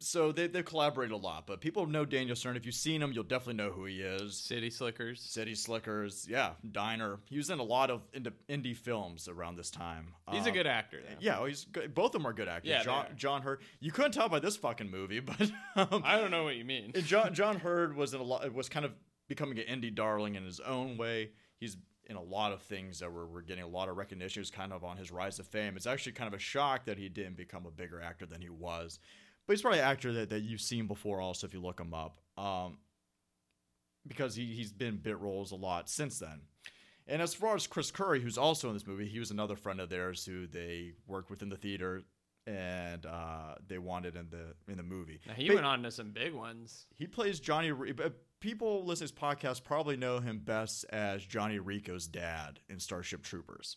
[0.00, 1.46] so they they collaborated a lot.
[1.46, 2.56] But people know Daniel Stern.
[2.56, 4.36] If you've seen him, you'll definitely know who he is.
[4.36, 5.20] City Slickers.
[5.20, 7.18] City Slickers, yeah, Diner.
[7.26, 10.14] He was in a lot of indie, indie films around this time.
[10.30, 11.00] He's a Uh, good actor.
[11.02, 11.16] Though.
[11.20, 11.94] Yeah, he's good.
[11.94, 12.70] both of them are good actors.
[12.70, 13.06] Yeah, John.
[13.16, 13.60] John Heard.
[13.80, 16.92] You couldn't tell by this fucking movie, but um, I don't know what you mean.
[17.04, 18.92] John John Heard was in a lot was kind of
[19.28, 21.30] becoming an indie darling in his own way.
[21.58, 21.76] He's
[22.08, 24.38] in a lot of things that were, were getting a lot of recognition.
[24.38, 25.76] He was kind of on his rise to fame.
[25.76, 28.48] It's actually kind of a shock that he didn't become a bigger actor than he
[28.48, 28.98] was.
[29.48, 31.92] But he's probably an actor that, that you've seen before also if you look him
[31.94, 32.20] up.
[32.36, 32.78] Um,
[34.06, 36.42] because he, he's been bit roles a lot since then.
[37.06, 39.80] And as far as Chris Curry, who's also in this movie, he was another friend
[39.80, 42.02] of theirs who they worked with in the theater
[42.46, 45.20] and uh, they wanted in the in the movie.
[45.26, 46.86] Now, he Ba- went on to some big ones.
[46.94, 47.72] he plays Johnny.
[47.72, 52.78] But People listening to this podcast probably know him best as Johnny Rico's dad in
[52.78, 53.76] Starship Troopers.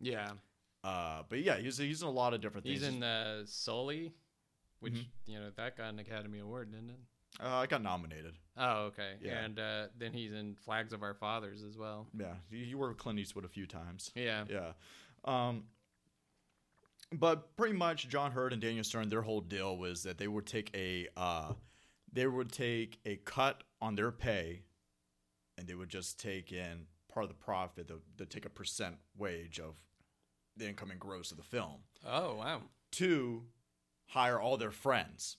[0.00, 0.30] Yeah,
[0.84, 2.80] Uh, but yeah, he's he's in a lot of different things.
[2.82, 4.12] he's in uh, Sully,
[4.86, 5.06] which Mhm.
[5.26, 7.00] you know that got an Academy Award, didn't it?
[7.42, 8.34] Uh, I got nominated.
[8.56, 9.16] Oh, okay.
[9.20, 9.44] Yeah.
[9.44, 12.06] And uh, then he's in Flags of Our Fathers as well.
[12.18, 14.10] Yeah, he, he worked with Clint Eastwood a few times.
[14.14, 14.44] Yeah.
[14.48, 14.72] Yeah.
[15.24, 15.64] Um,
[17.12, 20.46] but pretty much John Heard and Daniel Stern, their whole deal was that they would
[20.46, 21.52] take a uh,
[22.12, 24.62] they would take a cut on their pay,
[25.58, 27.88] and they would just take in part of the profit.
[27.88, 29.76] They would take a percent wage of
[30.56, 32.62] the incoming gross of the film Oh wow.
[32.92, 33.44] to
[34.06, 35.36] hire all their friends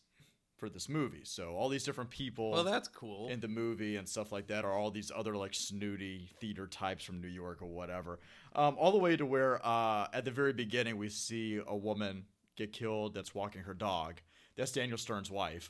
[0.58, 1.21] for this movie.
[1.23, 3.27] So all these different people Well, that's cool.
[3.30, 7.03] in the movie and stuff like that are all these other like snooty theater types
[7.03, 8.19] from New York or whatever.
[8.56, 12.25] Um, all the way to where uh, at the very beginning we see a woman
[12.56, 14.15] get killed that's walking her dog.
[14.56, 15.69] That's Daniel Stern's wife.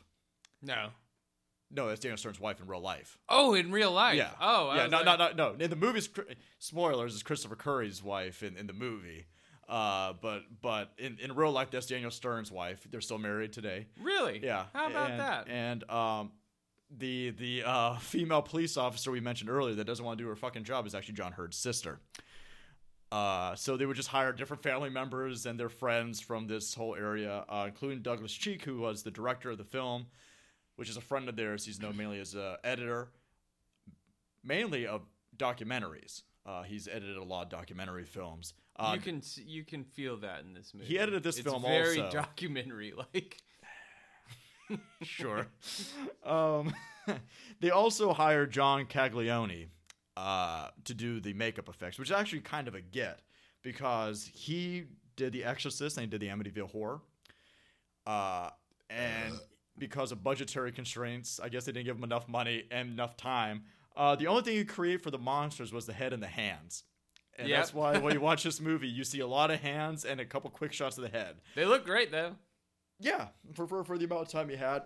[0.61, 0.87] no.
[1.69, 3.17] No, that's Daniel Stern's wife in real life.
[3.27, 4.15] Oh, in real life.
[4.15, 4.29] Yeah.
[4.39, 4.87] Oh, I yeah.
[4.87, 5.55] No, like- no, no, no.
[5.59, 6.07] In the movie's
[6.59, 9.25] spoilers is Christopher Curry's wife in, in the movie.
[9.67, 12.87] Uh, but but in, in real life, that's Daniel Stern's wife.
[12.89, 13.87] They're still married today.
[14.01, 14.39] Really?
[14.41, 14.65] Yeah.
[14.73, 15.47] How about and, that?
[15.49, 16.31] And um,
[16.97, 20.35] the the uh, female police officer we mentioned earlier that doesn't want to do her
[20.35, 21.99] fucking job is actually John Heard's sister.
[23.11, 26.93] Uh, so they would just hire different family members and their friends from this whole
[26.93, 30.07] area, uh, including Douglas Cheek, who was the director of the film,
[30.75, 31.65] which is a friend of theirs.
[31.65, 33.09] He's known mainly as an editor,
[34.43, 35.03] mainly of
[35.37, 36.23] documentaries.
[36.47, 38.53] Uh, he's edited a lot of documentary films.
[38.77, 40.85] Uh, you can you can feel that in this movie.
[40.87, 42.15] He edited this it's film very also.
[42.17, 43.37] documentary like.
[45.01, 45.47] sure.
[46.25, 46.73] um,
[47.59, 49.67] they also hired John Caglione
[50.15, 53.19] uh, to do the makeup effects, which is actually kind of a get
[53.61, 57.01] because he did The Exorcist and he did the Amityville Horror.
[58.05, 58.51] Uh,
[58.89, 59.33] and
[59.77, 63.63] because of budgetary constraints, I guess they didn't give him enough money and enough time.
[63.97, 66.83] Uh, the only thing he created for the monsters was the head and the hands.
[67.37, 67.57] And Yep.
[67.59, 70.25] that's why when you watch this movie, you see a lot of hands and a
[70.25, 71.35] couple quick shots of the head.
[71.55, 72.35] They look great though.
[72.99, 74.83] Yeah, for, for for the amount of time you had.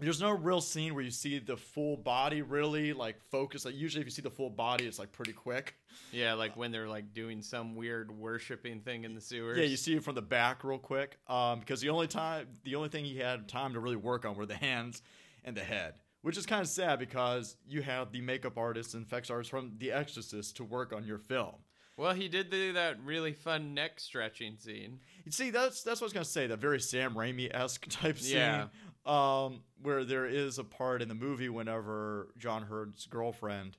[0.00, 3.64] There's no real scene where you see the full body really like focus.
[3.66, 5.74] Like usually, if you see the full body, it's like pretty quick.
[6.10, 9.58] Yeah, like when they're like doing some weird worshiping thing in the sewers.
[9.58, 11.18] Yeah, you see it from the back real quick.
[11.28, 14.34] Um, because the only time, the only thing he had time to really work on
[14.34, 15.02] were the hands
[15.44, 19.04] and the head, which is kind of sad because you have the makeup artists and
[19.04, 21.54] effects artists from The Exorcist to work on your film.
[21.96, 25.00] Well, he did do that really fun neck stretching scene.
[25.24, 26.46] You see, that's that's what I was gonna say.
[26.46, 28.38] That very Sam Raimi esque type scene.
[28.38, 28.66] Yeah.
[29.04, 33.76] Um, where there is a part in the movie whenever John Heard's girlfriend,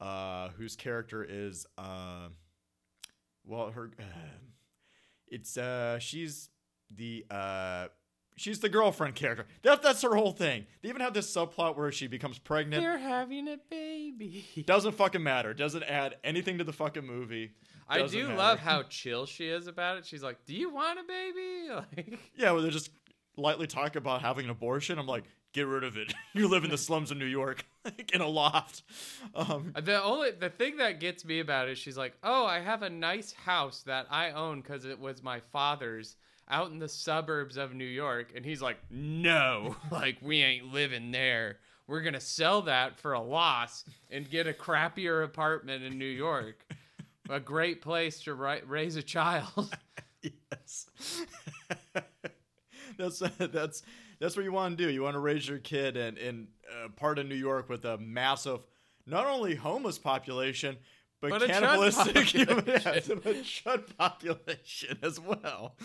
[0.00, 2.28] uh, whose character is uh,
[3.44, 4.02] well, her, uh,
[5.28, 6.50] it's uh, she's
[6.94, 7.88] the uh.
[8.38, 9.46] She's the girlfriend character.
[9.62, 10.66] That, that's her whole thing.
[10.82, 12.82] They even have this subplot where she becomes pregnant.
[12.82, 14.44] They're having a baby.
[14.66, 15.54] Doesn't fucking matter.
[15.54, 17.52] Doesn't add anything to the fucking movie.
[17.88, 18.36] I Doesn't do matter.
[18.38, 20.04] love how chill she is about it.
[20.06, 22.90] She's like, "Do you want a baby?" Like, Yeah, where they're just
[23.38, 24.98] lightly talk about having an abortion.
[24.98, 26.12] I'm like, get rid of it.
[26.34, 28.82] you live in the slums of New York, like in a loft.
[29.34, 32.60] Um, the only the thing that gets me about it is she's like, "Oh, I
[32.60, 36.16] have a nice house that I own because it was my father's
[36.48, 41.10] out in the suburbs of New York," and he's like, "No, like we ain't living
[41.10, 41.58] there.
[41.86, 46.64] We're gonna sell that for a loss and get a crappier apartment in New York."
[47.28, 49.76] A great place to ri- raise a child.
[50.22, 50.86] yes,
[52.96, 53.82] that's that's
[54.20, 54.90] that's what you want to do.
[54.90, 56.48] You want to raise your kid in in
[56.84, 58.60] a part of New York with a massive,
[59.06, 60.76] not only homeless population.
[61.30, 62.92] But, But a chud cannibalistic human, population.
[62.94, 65.76] yes, a chud population as well.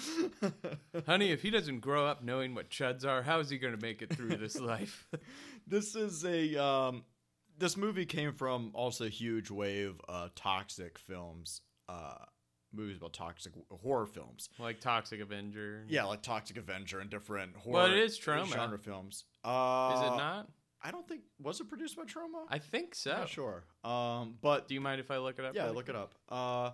[1.06, 3.82] Honey, if he doesn't grow up knowing what chuds are, how is he going to
[3.82, 5.08] make it through this life?
[5.68, 7.04] this is a um
[7.58, 12.16] this movie came from also a huge wave of toxic films uh
[12.74, 13.52] movies about toxic
[13.84, 15.84] horror films like Toxic Avenger.
[15.90, 18.48] yeah like toxic avenger and different horror Well, it is Troma.
[18.48, 20.50] genre films uh Is it not?
[20.84, 22.46] I don't think was it produced by Troma?
[22.50, 23.12] I think so.
[23.12, 25.56] not sure um but Do you mind if I look it up?
[25.56, 26.72] yeah look it up uh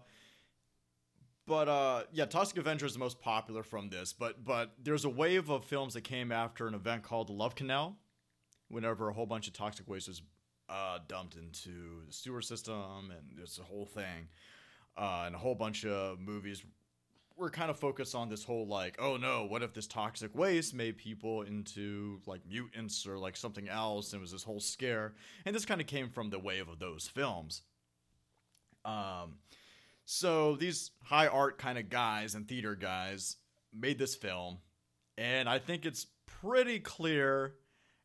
[1.45, 5.09] but uh yeah toxic avenger is the most popular from this but but there's a
[5.09, 7.97] wave of films that came after an event called the love canal
[8.69, 10.21] whenever a whole bunch of toxic waste was
[10.69, 14.27] uh, dumped into the sewer system and there's a whole thing
[14.97, 16.61] uh, and a whole bunch of movies
[17.37, 20.73] were kind of focused on this whole like oh no what if this toxic waste
[20.73, 25.13] made people into like mutants or like something else and it was this whole scare
[25.45, 27.61] and this kind of came from the wave of those films
[28.85, 29.35] um
[30.09, 33.35] so these high art kind of guys and theater guys
[33.73, 34.59] made this film,
[35.17, 37.55] and I think it's pretty clear,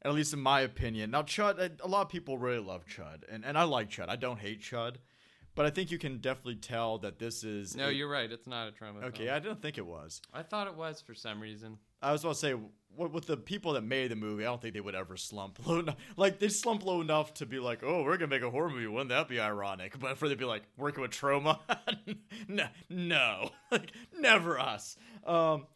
[0.05, 1.13] at least in my opinion.
[1.13, 4.09] Now, Chud, a lot of people really love Chud, and, and I like Chud.
[4.09, 4.97] I don't hate Chud,
[5.55, 7.77] but I think you can definitely tell that this is.
[7.77, 8.31] No, a- you're right.
[8.31, 9.05] It's not a Troma.
[9.05, 9.25] okay.
[9.27, 9.37] film.
[9.37, 10.21] I didn't think it was.
[10.33, 11.79] I thought it was for some reason.
[12.01, 12.55] I was about to say,
[12.97, 15.65] with, with the people that made the movie, I don't think they would ever slump
[15.67, 15.97] low enough.
[16.17, 18.87] Like they slump low enough to be like, "Oh, we're gonna make a horror movie."
[18.89, 19.99] Wouldn't that be ironic?
[19.99, 21.59] But for them to be like working with Troma,
[22.49, 24.97] no, no, like never us.
[25.25, 25.67] Um,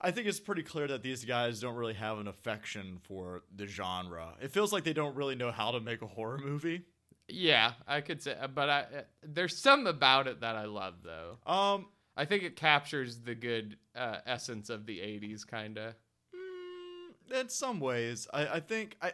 [0.00, 3.66] I think it's pretty clear that these guys don't really have an affection for the
[3.66, 4.34] genre.
[4.40, 6.82] It feels like they don't really know how to make a horror movie.
[7.28, 11.38] Yeah, I could say, but I, uh, there's some about it that I love though.
[11.50, 11.86] Um,
[12.16, 15.94] I think it captures the good uh, essence of the '80s, kind of.
[16.34, 19.12] Mm, in some ways, I, I think I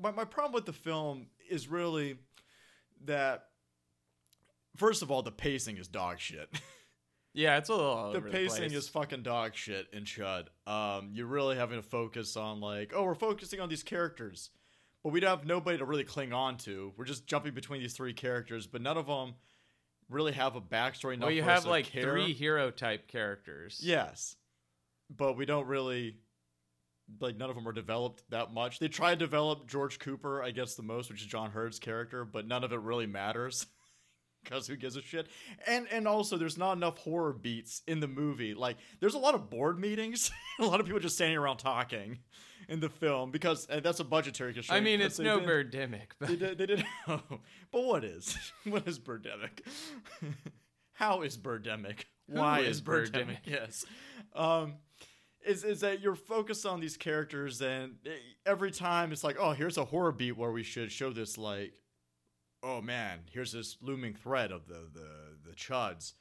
[0.00, 2.16] my, my problem with the film is really
[3.04, 3.44] that
[4.76, 6.48] first of all, the pacing is dog shit.
[7.36, 10.46] Yeah, it's a little the pacing the is fucking dog shit in Chud.
[10.66, 14.48] Um, you're really having to focus on like, oh, we're focusing on these characters,
[15.06, 16.92] but we don't have nobody to really cling on to.
[16.96, 19.34] We're just jumping between these three characters, but none of them
[20.08, 21.16] really have a backstory.
[21.20, 22.02] well, you have like care.
[22.02, 23.78] three hero type characters.
[23.80, 24.34] Yes,
[25.08, 26.16] but we don't really
[27.20, 28.80] like none of them are developed that much.
[28.80, 32.24] They try to develop George Cooper, I guess, the most, which is John Heard's character,
[32.24, 33.64] but none of it really matters
[34.42, 35.28] because who gives a shit?
[35.68, 38.54] And and also, there's not enough horror beats in the movie.
[38.54, 42.18] Like, there's a lot of board meetings, a lot of people just standing around talking,
[42.68, 44.80] in the film because and that's a budgetary constraint.
[44.80, 46.58] I mean, it's no didn't- Birdemic, but They did.
[46.58, 46.84] They did.
[47.08, 47.20] Oh,
[47.72, 48.36] but what is?
[48.64, 49.60] What is Birdemic?
[50.94, 52.04] How is Birdemic?
[52.26, 53.10] Why is is Birdemic?
[53.12, 53.38] Birdemic?
[53.44, 53.84] Yes.
[54.34, 54.74] Um,
[55.44, 57.96] is is that you're focused on these characters and
[58.44, 61.74] every time it's like, oh, here's a horror beat where we should show this like,
[62.62, 66.14] oh man, here's this looming threat of the the the chuds.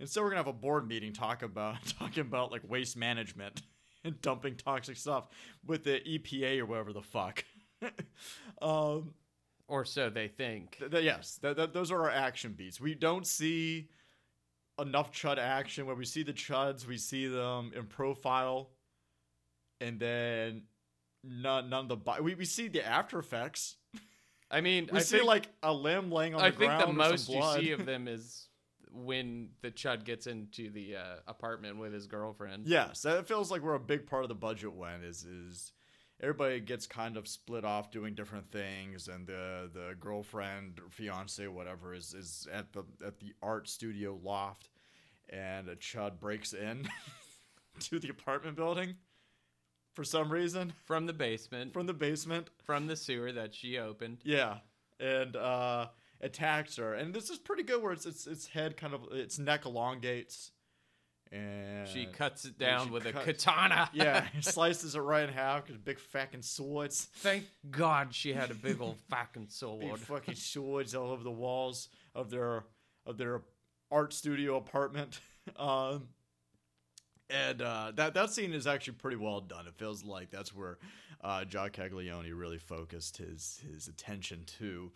[0.00, 3.62] Instead, we're gonna have a board meeting talk about talking about like waste management
[4.04, 5.28] and dumping toxic stuff
[5.66, 7.44] with the EPA or whatever the fuck.
[8.62, 9.14] um,
[9.68, 10.76] or so they think.
[10.78, 12.80] Th- th- yes, th- th- those are our action beats.
[12.80, 13.88] We don't see
[14.80, 15.86] enough chud action.
[15.86, 18.70] where we see the chuds, we see them in profile,
[19.80, 20.62] and then
[21.24, 23.76] none none of the bo- we we see the after effects.
[24.50, 26.82] I mean, We I see think, like a limb laying on I the ground.
[26.82, 28.48] the with some most you see of them is
[28.94, 32.66] when the chud gets into the uh, apartment with his girlfriend.
[32.66, 34.72] Yes, that feels like we're a big part of the budget.
[34.74, 35.72] When is is
[36.20, 41.46] everybody gets kind of split off doing different things, and the the girlfriend, or fiance,
[41.48, 44.68] whatever, is is at the at the art studio loft,
[45.28, 46.88] and a chud breaks in
[47.80, 48.94] to the apartment building
[49.94, 52.48] for some reason From the basement, from the basement.
[52.64, 54.18] from the sewer that she opened.
[54.24, 54.58] Yeah,
[55.00, 55.88] and uh,
[56.22, 57.82] attacks her, and this is pretty good.
[57.82, 60.52] Where it's its its head kind of its neck elongates.
[61.30, 63.88] And She cuts it down with a katana.
[63.94, 67.08] yeah, slices it right in half because big fucking swords.
[67.16, 69.98] Thank God she had a big old fucking Big sword.
[69.98, 72.64] fucking swords all over the walls of their
[73.06, 73.40] of their
[73.90, 75.20] art studio apartment.
[75.56, 76.08] Um,
[77.30, 79.66] and uh, that that scene is actually pretty well done.
[79.66, 80.78] It feels like that's where
[81.24, 84.92] uh, John Caglione really focused his his attention to.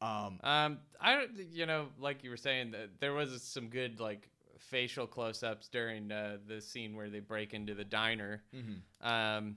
[0.00, 4.00] Um, Um, I don't, you know, like you were saying, that there was some good
[4.00, 8.42] like facial close-ups during uh, the scene where they break into the diner,
[9.00, 9.56] um,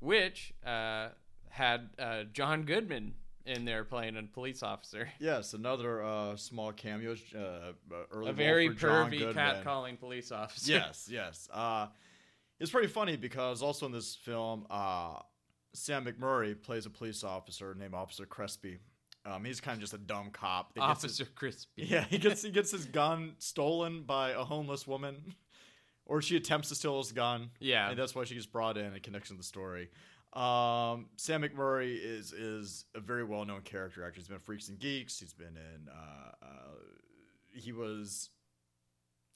[0.00, 1.08] which uh,
[1.48, 3.14] had uh, John Goodman
[3.46, 7.14] in there playing a police officer, yes, another uh, small cameo.
[7.36, 7.72] Uh,
[8.10, 10.72] early a very pervy cat-calling police officer.
[10.72, 11.48] yes, yes.
[11.52, 11.88] Uh,
[12.60, 15.18] it's pretty funny because also in this film, uh,
[15.74, 18.78] Sam McMurray plays a police officer named Officer Crespi.
[19.26, 20.74] Um, he's kind of just a dumb cop.
[20.74, 21.84] that gets his- Officer Crispy.
[21.84, 25.34] yeah, he gets he gets his gun stolen by a homeless woman,
[26.06, 27.50] or she attempts to steal his gun.
[27.60, 27.88] Yeah.
[27.90, 29.88] and that's why she gets brought in and connects to the story.
[30.34, 34.16] Um, Sam McMurray is is a very well known character actor.
[34.18, 35.18] He's been in Freaks and Geeks.
[35.20, 35.88] He's been in.
[35.88, 36.46] Uh, uh,
[37.54, 38.30] he was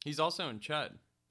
[0.05, 0.91] He's also in Chud.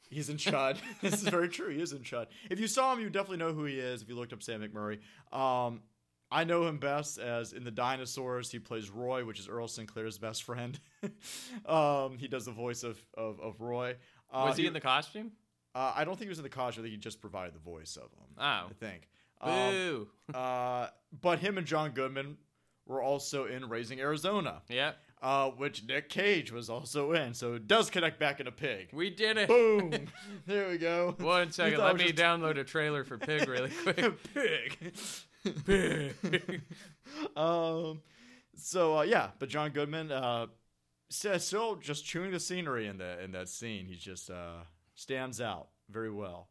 [0.09, 0.77] He's in Chud.
[1.01, 1.69] this is very true.
[1.69, 2.27] He is in Chud.
[2.49, 4.01] If you saw him, you definitely know who he is.
[4.01, 4.99] If you looked up Sam McMurray,
[5.37, 5.81] um,
[6.29, 8.51] I know him best as in the Dinosaurs.
[8.51, 10.79] He plays Roy, which is Earl Sinclair's best friend.
[11.65, 13.95] um, he does the voice of of, of Roy.
[14.31, 15.31] Uh, Was he in the costume?
[15.73, 16.81] Uh, I don't think he was in the costume.
[16.81, 18.27] I think he just provided the voice of him.
[18.37, 18.41] Oh.
[18.41, 19.07] I think.
[19.39, 20.07] Um, Boo.
[20.33, 20.87] uh,
[21.21, 22.37] but him and John Goodman
[22.87, 24.97] were also in Raising Arizona, yep.
[25.21, 27.33] uh, which Nick Cage was also in.
[27.33, 28.89] So it does connect back into Pig.
[28.91, 29.47] We did it.
[29.47, 29.91] Boom!
[30.45, 31.15] there we go.
[31.19, 31.79] One second.
[31.79, 34.33] Let me was download a trailer for Pig really quick.
[34.33, 34.95] Pig.
[37.36, 38.01] Um,
[38.55, 40.47] so uh, yeah, but John Goodman, uh,
[41.10, 43.86] still just chewing the scenery in that in that scene.
[43.86, 44.63] He just uh,
[44.95, 46.49] stands out very well.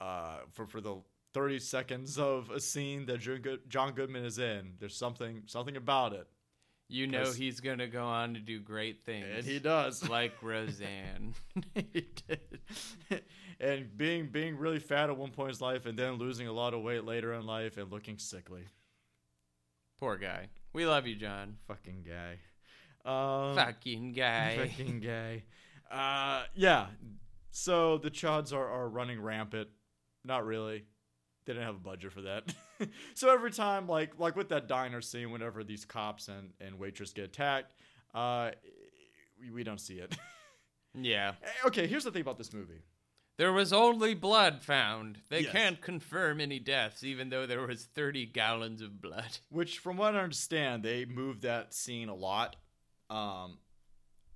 [0.00, 0.96] Uh, for for the
[1.34, 3.20] thirty seconds of a scene that
[3.68, 6.26] John Goodman is in, there's something something about it,
[6.92, 9.26] You know he's gonna go on to do great things.
[9.34, 10.08] and he does.
[10.08, 11.34] like Roseanne.
[11.74, 13.22] he did.
[13.58, 16.52] and being being really fat at one point in his life, and then losing a
[16.52, 18.64] lot of weight later in life, and looking sickly.
[19.98, 20.48] Poor guy.
[20.72, 21.56] We love you, John.
[21.66, 22.38] Fucking guy.
[23.04, 24.56] Um, Fucking guy.
[24.68, 25.44] Fucking guy.
[25.90, 26.86] Uh, yeah.
[27.50, 29.68] So the Chuds are, are running rampant.
[30.24, 30.84] Not really.
[31.44, 32.54] They didn't have a budget for that.
[33.14, 37.12] so every time, like like with that diner scene, whenever these cops and, and waitress
[37.12, 37.74] get attacked,
[38.14, 38.50] uh,
[39.40, 40.16] we, we don't see it.
[40.94, 41.32] Yeah.
[41.64, 42.82] okay, here's the thing about this movie.
[43.38, 45.16] There was only blood found.
[45.30, 45.52] They Yes.
[45.52, 49.38] can't confirm any deaths, even though there was 30 gallons of blood.
[49.48, 52.56] Which, from what I understand, they moved that scene a lot.
[53.08, 53.56] Um,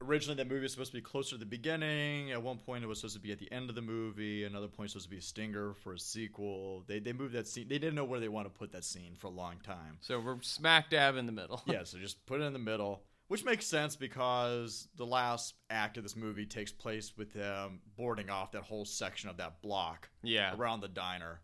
[0.02, 2.30] originally, that movie was supposed to be closer to the beginning.
[2.32, 4.44] At one point, it was supposed to be at the end of the movie.
[4.44, 6.84] Another point, it was supposed to be a stinger for a sequel.
[6.86, 7.68] They they moved that scene.
[7.68, 9.98] They didn't know where they want to put that scene for a long time.
[10.00, 11.62] So we're smack dab in the middle.
[11.66, 15.96] yeah, so just put it in the middle, which makes sense because the last act
[15.96, 20.08] of this movie takes place with them boarding off that whole section of that block
[20.22, 20.54] Yeah.
[20.56, 21.40] around the diner,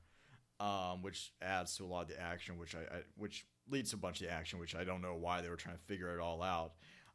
[0.60, 3.96] um, which adds to a lot of the action, which I, I which leads to
[3.96, 6.12] a bunch of the action, which I don't know why they were trying to figure
[6.16, 6.72] it all out.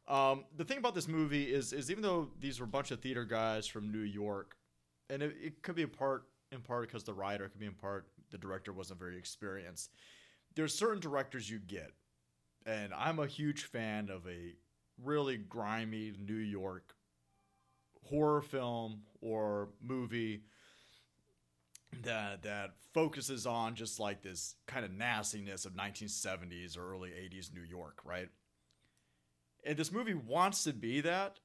[0.08, 3.00] Um, the thing about this movie is is even though these were a bunch of
[3.00, 4.56] theater guys from New York,
[5.10, 7.66] and it, it could be a part in part because the writer, it could be
[7.66, 9.92] in part the director wasn't very experienced.
[10.54, 11.92] There's certain directors you get,
[12.64, 14.54] and I'm a huge fan of a
[15.04, 16.94] really grimy New York
[18.08, 20.42] horror film or movie
[22.02, 27.52] that that focuses on just like this kind of nastiness of 1970s or early 80s
[27.54, 28.28] New York, right?
[29.64, 31.38] And this movie wants to be that,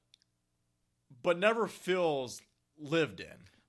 [1.22, 2.40] but never feels
[2.78, 3.26] lived in.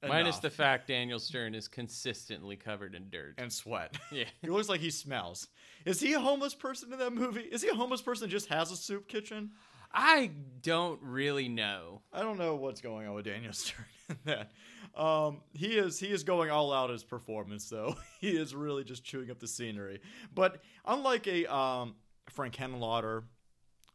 [0.08, 0.42] Minus enough.
[0.44, 3.36] the fact Daniel Stern is consistently covered in dirt.
[3.40, 3.98] and sweat.
[4.12, 4.26] Yeah.
[4.42, 5.48] he looks like he smells.
[5.84, 7.42] Is he a homeless person in that movie?
[7.42, 9.52] Is he a homeless person that just has a soup kitchen?
[9.92, 10.30] I
[10.62, 12.02] don't really know.
[12.14, 14.52] I don't know what's going on with Daniel Stern in that.
[15.00, 17.96] Um, he is he is going all out his performance though.
[18.22, 20.02] he is really just chewing up the scenery.
[20.36, 21.96] But unlike a um,
[22.30, 23.24] Frank Henenlotter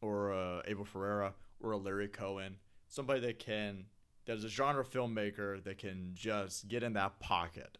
[0.01, 2.57] or uh, Abel Ferrara or a Larry Cohen,
[2.89, 3.87] somebody that can
[4.27, 7.79] that is a genre filmmaker that can just get in that pocket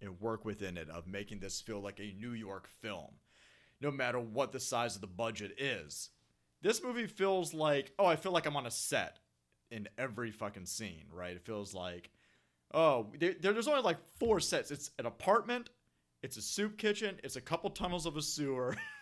[0.00, 3.14] and work within it of making this feel like a New York film,
[3.80, 6.10] no matter what the size of the budget is.
[6.60, 9.18] This movie feels like, oh, I feel like I'm on a set
[9.70, 11.34] in every fucking scene, right?
[11.34, 12.10] It feels like,
[12.72, 14.70] oh, there, there's only like four sets.
[14.70, 15.70] It's an apartment,
[16.22, 18.76] it's a soup kitchen, it's a couple tunnels of a sewer,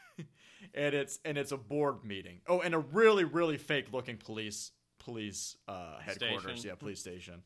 [0.75, 2.41] and it's and it's a board meeting.
[2.47, 6.68] Oh, and a really really fake looking police police uh, headquarters, Station.
[6.68, 7.43] yeah, police station.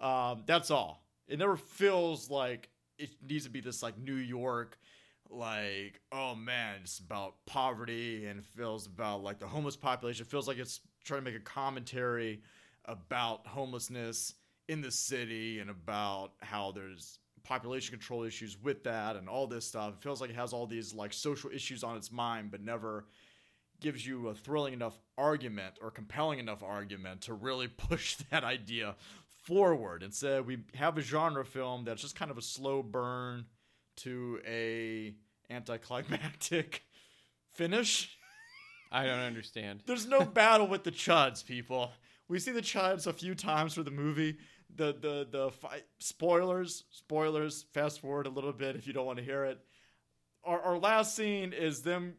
[0.00, 1.04] Um, that's all.
[1.28, 4.78] It never feels like it needs to be this like New York
[5.30, 10.46] like oh man it's about poverty and feels about like the homeless population it feels
[10.46, 12.42] like it's trying to make a commentary
[12.84, 14.34] about homelessness
[14.68, 19.66] in the city and about how there's population control issues with that and all this
[19.66, 22.62] stuff it feels like it has all these like social issues on its mind but
[22.62, 23.06] never
[23.80, 28.94] gives you a thrilling enough argument or compelling enough argument to really push that idea
[29.42, 33.44] forward instead we have a genre film that's just kind of a slow burn
[33.96, 35.14] to a
[35.50, 36.84] anticlimactic
[37.50, 38.16] finish.
[38.90, 39.82] I don't understand.
[39.86, 41.92] There's no battle with the chuds, people.
[42.28, 44.36] We see the chuds a few times for the movie.
[44.74, 47.64] The the the fight spoilers, spoilers.
[47.74, 49.58] Fast forward a little bit if you don't want to hear it.
[50.44, 52.14] Our, our last scene is them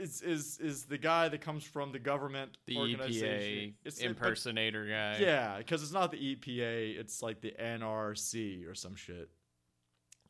[0.00, 3.28] is is is the guy that comes from the government The organization.
[3.28, 5.18] EPA It's- it- but- impersonator guy.
[5.18, 9.30] yeah, because it's not the EPA, it's like the NRC or some shit.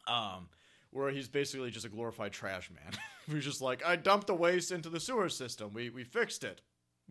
[0.07, 0.49] Um,
[0.91, 2.93] where he's basically just a glorified trash man.
[3.27, 5.73] He's just like, I dumped the waste into the sewer system.
[5.73, 6.61] We we fixed it.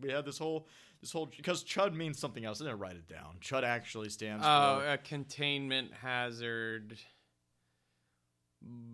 [0.00, 0.68] We had this whole
[1.04, 2.60] this whole because Chud means something else.
[2.62, 3.36] I didn't write it down.
[3.42, 6.96] Chud actually stands Oh, for a containment hazard.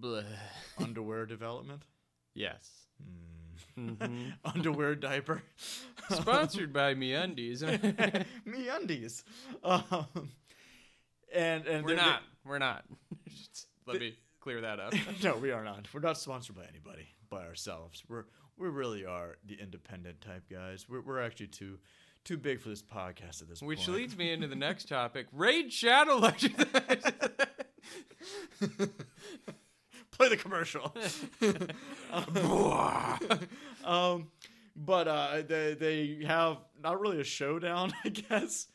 [0.00, 0.24] Bleh.
[0.78, 1.82] underwear development,
[2.34, 2.68] Yes.
[3.76, 3.90] Hmm.
[3.90, 4.32] Mhm.
[4.44, 5.42] underwear diaper.
[6.10, 7.62] Sponsored by MeUndies.
[8.44, 9.22] Me undies.
[9.62, 10.30] Um,
[11.32, 12.22] and and We're they- not.
[12.44, 12.84] We're not.
[13.86, 14.94] Let me clear that up.
[15.22, 15.86] no, we are not.
[15.94, 18.02] We're not sponsored by anybody, by ourselves.
[18.08, 18.24] We're
[18.56, 20.86] we really are the independent type guys.
[20.88, 21.78] We're we're actually too
[22.24, 23.88] too big for this podcast at this Which point.
[23.88, 26.64] Which leads me into the next topic: Raid Shadow Legends.
[30.10, 30.94] play the commercial.
[33.84, 34.28] um,
[34.76, 38.66] but uh, they they have not really a showdown, I guess.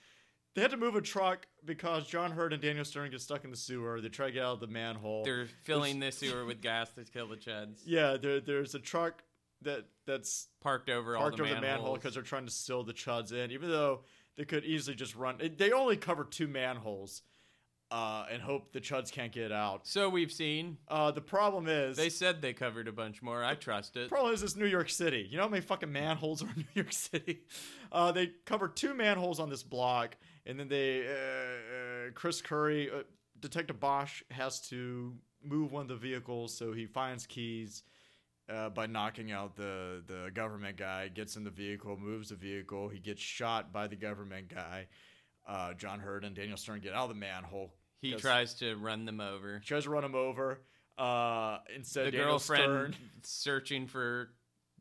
[0.56, 3.52] They had to move a truck because John Heard and Daniel Stern get stuck in
[3.52, 4.00] the sewer.
[4.00, 5.26] They try to get out of the manhole.
[5.26, 7.82] They're filling the sewer with gas to kill the chuds.
[7.86, 9.22] yeah, there there's a truck
[9.66, 12.84] that that's Parked over all parked the over the manhole because they're trying to seal
[12.84, 14.02] the chuds in, even though
[14.38, 15.40] they could easily just run.
[15.58, 17.22] They only cover two manholes,
[17.92, 19.86] uh, and hope the chuds can't get out.
[19.88, 20.78] so we've seen.
[20.88, 23.44] Uh, the problem is They said they covered a bunch more.
[23.44, 24.10] I trust it.
[24.10, 25.28] problem is it's New York City.
[25.30, 27.42] You know how many fucking manholes are in New York City?
[27.92, 32.90] Uh, they cover two manholes on this block, and then they, uh, uh, Chris Curry,
[32.90, 33.04] uh,
[33.40, 35.14] Detective Bosch has to
[35.44, 37.84] move one of the vehicles, so he finds keys.
[38.48, 42.88] Uh, by knocking out the the government guy, gets in the vehicle, moves the vehicle.
[42.90, 44.86] He gets shot by the government guy.
[45.48, 47.74] Uh, John Heard and Daniel Stern get out of the manhole.
[48.02, 49.58] He tries to run them over.
[49.60, 50.60] He tries to run them over.
[50.98, 54.30] Uh, instead, The Daniel girlfriend Stern, searching for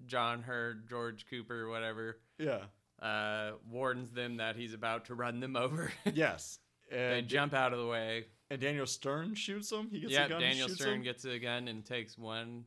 [0.07, 2.65] John Heard, George Cooper, whatever, yeah,
[3.01, 5.91] uh, warns them that he's about to run them over.
[6.15, 6.59] yes,
[6.91, 8.27] they and jump out of the way.
[8.51, 9.89] and Daniel Stern shoots him.
[9.91, 10.41] He gets Yeah, a gun.
[10.41, 11.03] Daniel Stern him.
[11.03, 12.65] gets a gun and takes one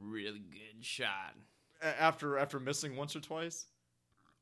[0.00, 1.34] really good shot
[1.82, 3.66] after after missing once or twice.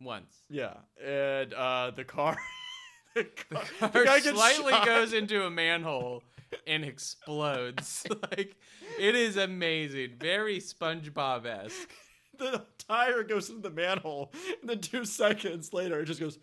[0.01, 0.43] once.
[0.49, 2.37] Yeah, and uh, the car.
[3.15, 4.87] the car, the Car gets slightly shot.
[4.87, 6.23] goes into a manhole
[6.67, 8.07] and explodes.
[8.31, 8.57] like
[8.99, 11.91] it is amazing, very SpongeBob esque.
[12.39, 16.39] The tire goes into the manhole, and then two seconds later, it just goes.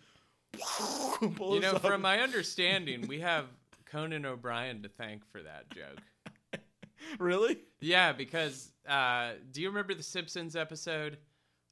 [1.20, 1.82] You know, up.
[1.82, 3.44] from my understanding, we have
[3.86, 6.00] Conan O'Brien to thank for that joke.
[7.18, 7.58] really?
[7.80, 11.18] Yeah, because uh, do you remember the Simpsons episode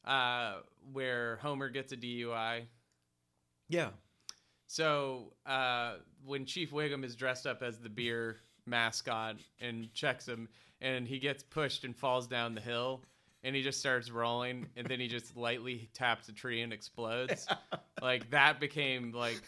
[0.05, 0.57] uh,
[0.93, 2.63] where Homer gets a DUI?
[3.69, 3.91] Yeah.
[4.67, 10.49] So uh, when Chief Wiggum is dressed up as the beer mascot and checks him,
[10.81, 13.03] and he gets pushed and falls down the hill,
[13.43, 17.47] and he just starts rolling, and then he just lightly taps a tree and explodes.
[18.03, 19.41] Like that became like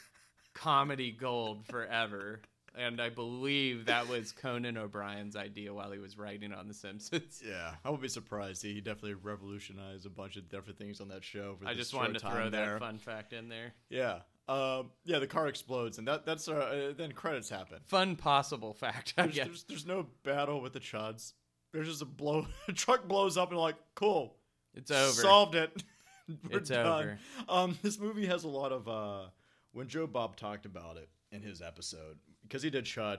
[0.54, 2.40] comedy gold forever.
[2.78, 7.42] And I believe that was Conan O'Brien's idea while he was writing on The Simpsons.
[7.46, 8.62] Yeah, I would be surprised.
[8.62, 11.56] He definitely revolutionized a bunch of different things on that show.
[11.58, 13.72] For I just wanted to throw time that fun fact in there.
[13.88, 14.18] Yeah,
[14.48, 15.18] um, yeah.
[15.20, 16.52] The car explodes, and that that's uh,
[16.90, 17.78] uh, then credits happen.
[17.86, 19.46] Fun possible fact, I There's, guess.
[19.46, 21.32] there's there's no battle with the chuds.
[21.72, 22.46] There's just a blow.
[22.68, 24.36] a truck blows up, and like, cool,
[24.74, 25.12] It's over.
[25.12, 25.82] solved it.
[26.50, 26.86] We're It's done.
[26.86, 27.18] over.
[27.48, 29.28] Um, this movie has a lot of uh,
[29.72, 33.18] when Joe Bob talked about it in his episode because he did Chud.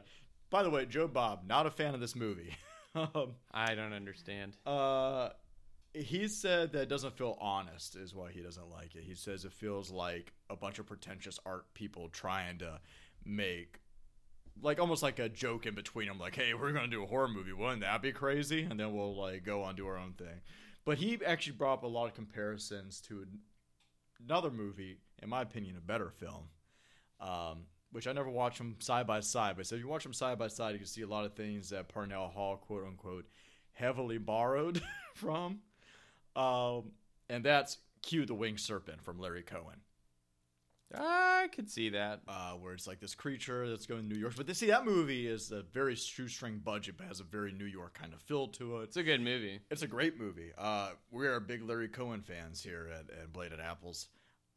[0.49, 2.55] By the way, Joe Bob not a fan of this movie.
[2.95, 4.57] um, I don't understand.
[4.65, 5.29] uh,
[5.93, 9.03] he said that it doesn't feel honest, is why he doesn't like it.
[9.03, 12.79] He says it feels like a bunch of pretentious art people trying to
[13.25, 13.79] make,
[14.61, 17.07] like, almost like a joke in between them, like, hey, we're going to do a
[17.07, 17.53] horror movie.
[17.53, 18.63] Wouldn't that be crazy?
[18.69, 20.41] And then we'll, like, go on do our own thing.
[20.85, 23.25] But he actually brought up a lot of comparisons to
[24.23, 26.49] another movie, in my opinion, a better film.
[27.19, 30.13] Um, which I never watched them side by side, but so if you watch them
[30.13, 33.25] side by side, you can see a lot of things that Parnell Hall, quote unquote,
[33.71, 34.81] heavily borrowed
[35.15, 35.59] from.
[36.35, 36.91] Um,
[37.29, 39.81] and that's Q the Winged Serpent from Larry Cohen,
[40.95, 42.21] I could see that.
[42.27, 44.35] uh, where it's like this creature that's going to New York.
[44.37, 47.65] But they see that movie is a very shoestring budget, but has a very New
[47.65, 48.83] York kind of feel to it.
[48.83, 49.59] It's a good movie.
[49.69, 50.51] It's a great movie.
[50.57, 54.07] Uh, we are big Larry Cohen fans here at, at Bladed Apples.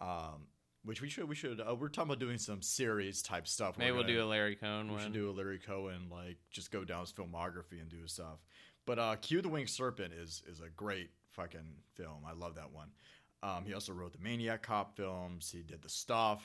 [0.00, 0.46] Um,
[0.84, 3.76] which we should we should uh, we're talking about doing some series type stuff.
[3.78, 4.88] Maybe We're we'll gonna- do a Larry Cohen.
[4.88, 5.02] we one.
[5.04, 8.38] should do a Larry Cohen, like just go down his filmography and do his stuff.
[8.86, 12.22] But uh, Q the Winged Serpent is is a great fucking film.
[12.26, 12.88] I love that one.
[13.42, 15.50] Um, he also wrote the Maniac Cop films.
[15.50, 16.42] He did the stuff.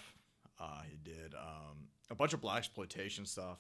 [0.60, 3.58] Uh, he did um, a bunch of black exploitation stuff.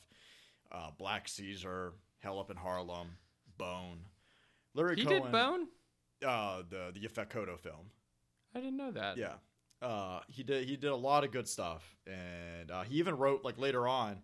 [0.71, 3.09] Uh, Black Caesar, Hell Up in Harlem,
[3.57, 3.99] Bone.
[4.73, 5.21] Larry he Cohen.
[5.23, 5.67] did Bone?
[6.25, 7.91] Uh, the the Kotto film.
[8.55, 9.17] I didn't know that.
[9.17, 9.33] Yeah.
[9.85, 13.43] Uh, he did he did a lot of good stuff, and uh, he even wrote
[13.43, 14.17] like later on.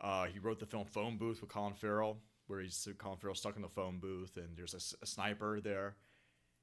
[0.00, 3.56] Uh, he wrote the film Phone Booth with Colin Farrell, where he's Colin Farrell stuck
[3.56, 5.96] in the phone booth, and there's a a, sniper there.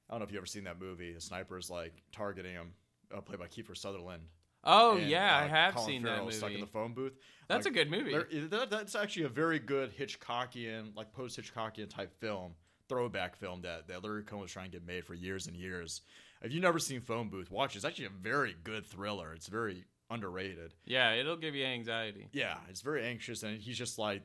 [0.09, 1.13] I don't know if you ever seen that movie.
[1.13, 2.73] The sniper is like targeting him,
[3.15, 4.23] uh, played by Kiefer Sutherland.
[4.63, 7.13] Oh and, yeah, uh, I have Colin seen Farrell that Stuck in the phone booth.
[7.47, 8.11] That's Like, a good movie.
[8.11, 12.55] there- that, that's actually a very good Hitchcockian, like post Hitchcockian type film,
[12.89, 16.01] throwback film that, that Larry Cohen was trying to get made for years and years.
[16.41, 17.77] If you've never seen Phone Booth, watch it.
[17.77, 19.33] It's actually a very good thriller.
[19.33, 20.73] It's very underrated.
[20.85, 22.27] Yeah, it'll give you anxiety.
[22.33, 24.23] Yeah, it's very anxious, and he's just like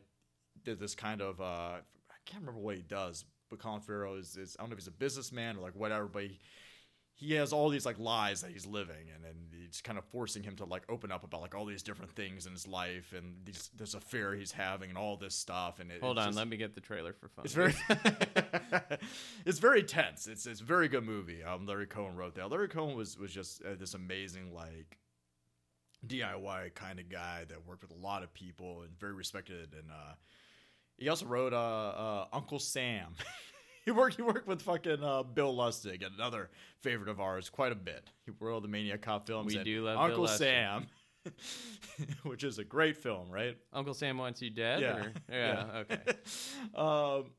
[0.64, 4.56] this kind of uh, I can't remember what he does, but Colin Farrell is, is
[4.58, 6.40] I don't know if he's a businessman or like whatever, but he,
[7.16, 10.42] he has all these like lies that he's living, and and it's kind of forcing
[10.42, 13.36] him to like open up about like all these different things in his life and
[13.44, 15.80] these this affair he's having and all this stuff.
[15.80, 17.46] And it, Hold on, just- let me get the trailer for fun.
[17.46, 17.74] it's very,
[19.46, 20.26] it's very tense.
[20.26, 21.42] It's it's a very good movie.
[21.42, 22.50] Um, Larry Cohen wrote that.
[22.50, 24.98] Larry Cohen was was just uh, this amazing like
[26.06, 29.72] DIY kind of guy that worked with a lot of people and very respected.
[29.72, 30.14] And uh,
[30.98, 33.14] he also wrote uh, uh Uncle Sam.
[33.86, 36.50] he worked he worked with fucking uh, Bill Lustig, another
[36.82, 38.10] favorite of ours, quite a bit.
[38.26, 39.52] He wrote the Maniac Cop films.
[39.52, 40.38] We and do love Uncle Lustig.
[40.38, 40.86] Sam.
[42.22, 43.56] which is a great film, right?
[43.72, 44.80] Uncle Sam wants you dead.
[44.80, 44.96] Yeah.
[44.96, 45.12] Or?
[45.32, 45.66] Yeah.
[45.74, 46.00] Okay.
[46.74, 47.30] um,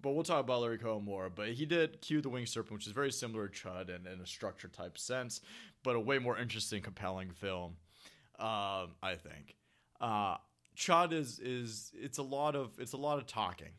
[0.00, 1.28] but we'll talk about Larry Cohen more.
[1.28, 4.20] But he did Q the Winged Serpent, which is very similar to Chud and in
[4.20, 5.40] a structure type sense,
[5.82, 7.76] but a way more interesting, compelling film.
[8.38, 9.56] Um, I think.
[10.00, 10.36] Uh,
[10.76, 13.70] Chud is is it's a lot of it's a lot of talking.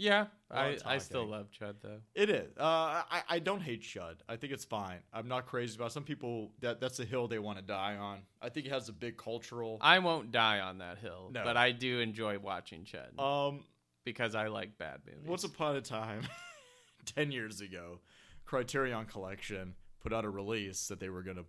[0.00, 1.98] Yeah, I, I still love Chud though.
[2.14, 2.56] It is.
[2.56, 2.62] Uh,
[3.10, 4.14] I I don't hate Chud.
[4.28, 4.98] I think it's fine.
[5.12, 5.86] I'm not crazy about.
[5.88, 5.92] it.
[5.92, 8.20] Some people that that's a hill they want to die on.
[8.40, 9.78] I think it has a big cultural.
[9.80, 11.42] I won't die on that hill, No.
[11.44, 13.64] but I do enjoy watching Chud Um,
[14.04, 15.26] because I like bad movies.
[15.28, 16.22] Once upon a time,
[17.06, 17.98] 10 years ago,
[18.44, 21.44] Criterion Collection put out a release that they were going to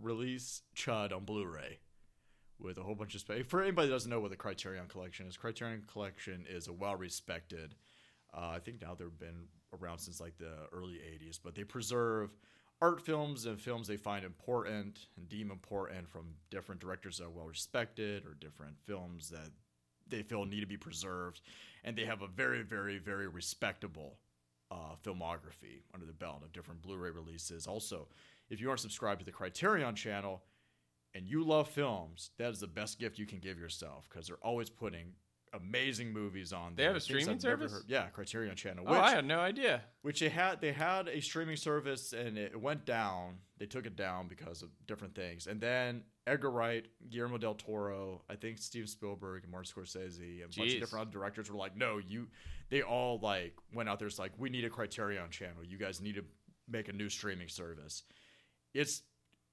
[0.00, 1.78] release Chud on Blu ray
[2.62, 3.46] with a whole bunch of space.
[3.46, 6.96] For anybody that doesn't know what the Criterion Collection is, Criterion Collection is a well
[6.96, 7.74] respected,
[8.34, 9.46] uh, I think now they've been
[9.80, 12.30] around since like the early 80s, but they preserve
[12.82, 17.30] art films and films they find important and deem important from different directors that are
[17.30, 19.50] well respected or different films that
[20.08, 21.40] they feel need to be preserved,
[21.84, 24.18] and they have a very, very, very respectable
[24.70, 27.66] uh, filmography under the belt of different Blu-ray releases.
[27.66, 28.08] Also,
[28.50, 30.42] if you aren't subscribed to the Criterion channel,
[31.14, 34.36] and you love films, that is the best gift you can give yourself because they're
[34.42, 35.12] always putting
[35.52, 36.90] amazing movies on They there.
[36.90, 37.82] have a streaming I've service?
[37.88, 38.84] Yeah, Criterion Channel.
[38.86, 39.82] Oh, I had no idea.
[40.02, 43.38] which they had they had a streaming service and it went down.
[43.58, 45.48] They took it down because of different things.
[45.48, 50.54] And then Edgar Wright, Guillermo del Toro, I think Steven Spielberg and Martin Scorsese and
[50.54, 52.28] a bunch of different other directors were like, "No, you."
[52.68, 54.06] They all like went out there.
[54.06, 55.64] It's like we need a Criterion channel.
[55.64, 56.24] You guys need to
[56.68, 58.04] make a new streaming service.
[58.72, 59.02] It's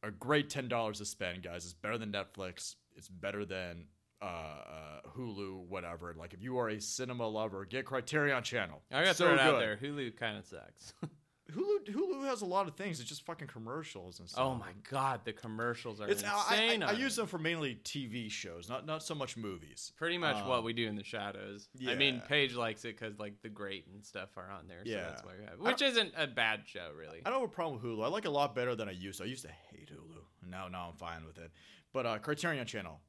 [0.03, 1.65] a great ten dollars to spend, guys.
[1.65, 2.75] It's better than Netflix.
[2.95, 3.85] It's better than
[4.21, 6.15] uh, uh, Hulu, whatever.
[6.17, 8.81] Like if you are a cinema lover, get Criterion Channel.
[8.91, 9.77] I got to so throw it out there.
[9.77, 10.93] Hulu kind of sucks.
[11.51, 12.99] Hulu Hulu has a lot of things.
[12.99, 14.43] It's just fucking commercials and stuff.
[14.43, 16.83] oh my god, the commercials are It's insane.
[16.83, 19.93] I, I on use them for mainly TV shows, not not so much movies.
[19.97, 21.69] Pretty much Um, what we do in the shadows.
[21.87, 22.21] I mean, yeah.
[22.27, 24.79] Paige likes it because like the great and stuff are on there.
[24.83, 25.03] So Yeah.
[25.09, 27.21] that's why we have, which isn't a bad show, really.
[27.25, 28.03] I don't have a problem with Hulu.
[28.03, 29.23] I like it a lot better than I used to.
[29.23, 30.49] I used to hate Hulu.
[30.49, 31.51] Now now I'm fine with it.
[31.93, 32.99] But uh, Criterion Channel,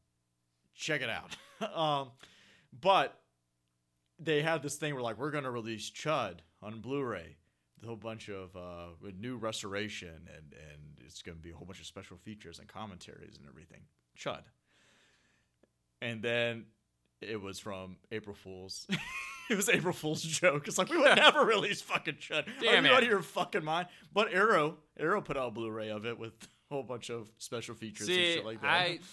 [0.76, 1.36] check it out.
[1.76, 2.10] um,
[2.80, 3.18] but
[4.20, 7.36] they had this thing where like we're gonna release Chud on Blu-ray,
[7.80, 11.80] the whole bunch of uh, new restoration, and and it's gonna be a whole bunch
[11.80, 13.82] of special features and commentaries and everything.
[14.18, 14.42] Chud.
[16.00, 16.66] And then
[17.20, 18.86] it was from April Fools.
[19.50, 20.68] it was April Fool's joke.
[20.68, 22.46] It's like we would never release fucking Chud.
[22.60, 22.96] Damn Are you it.
[22.96, 23.88] out of your fucking mind?
[24.12, 26.32] But Arrow, Arrow put out a Blu-ray of it with
[26.70, 28.68] a whole bunch of special features and See, shit like that.
[28.68, 28.98] I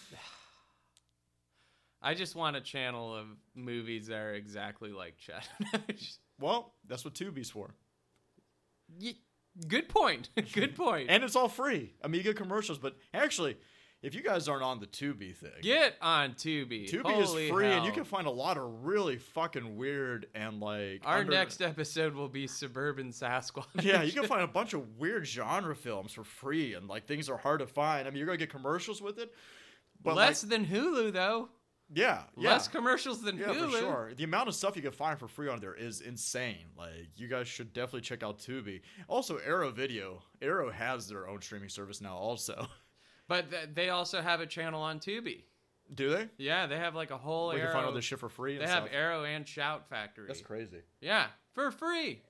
[2.01, 6.11] I just want a channel of movies that are exactly like Chud.
[6.39, 7.73] well, that's what Tubi's for.
[8.99, 9.19] Ye-
[9.67, 10.29] Good point.
[10.53, 11.09] Good point.
[11.09, 11.93] And it's all free.
[12.03, 13.57] I mean, you commercials, but actually,
[14.01, 16.89] if you guys aren't on the Tubi thing, Get on Tubi.
[16.91, 20.59] Tubi Holy is free, and you can find a lot of really fucking weird and
[20.59, 23.65] like Our under- next episode will be Suburban Sasquatch.
[23.81, 27.29] Yeah, you can find a bunch of weird genre films for free, and like things
[27.29, 28.07] are hard to find.
[28.07, 29.33] I mean, you're gonna get commercials with it,
[30.03, 31.49] but Less like, than Hulu, though.
[31.93, 32.49] Yeah, yeah.
[32.51, 33.71] Less commercials than Yeah, Hulu.
[33.71, 34.11] for sure.
[34.15, 36.65] The amount of stuff you can find for free on there is insane.
[36.77, 38.81] Like, you guys should definitely check out Tubi.
[39.07, 40.21] Also, Arrow Video.
[40.41, 42.67] Arrow has their own streaming service now, also.
[43.27, 45.45] But th- they also have a channel on Tubi.
[45.95, 46.27] Do they?
[46.37, 47.65] Yeah, they have like a whole We Arrow.
[47.65, 48.53] can find all this shit for free.
[48.57, 48.93] And they have stuff.
[48.95, 50.27] Arrow and Shout Factory.
[50.27, 50.81] That's crazy.
[51.01, 52.21] Yeah, for free.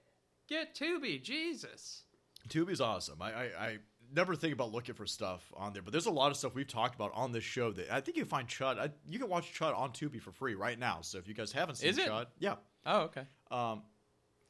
[0.48, 2.04] Get Tubi, Jesus.
[2.48, 3.22] Tubi's awesome.
[3.22, 3.78] I, I, I
[4.14, 6.68] never think about looking for stuff on there, but there's a lot of stuff we've
[6.68, 8.80] talked about on this show that I think you can find Chud.
[8.80, 11.00] I, you can watch Chud on Tubi for free right now.
[11.02, 12.08] So if you guys haven't seen Is it?
[12.10, 12.56] Chud, yeah.
[12.86, 13.24] Oh, okay.
[13.52, 13.84] Um,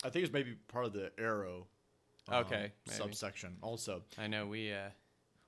[0.04, 1.68] I think it's maybe part of the Arrow.
[2.30, 2.98] um, Okay, maybe.
[2.98, 4.04] subsection also.
[4.18, 4.90] I know we uh,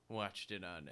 [0.08, 0.88] watched it on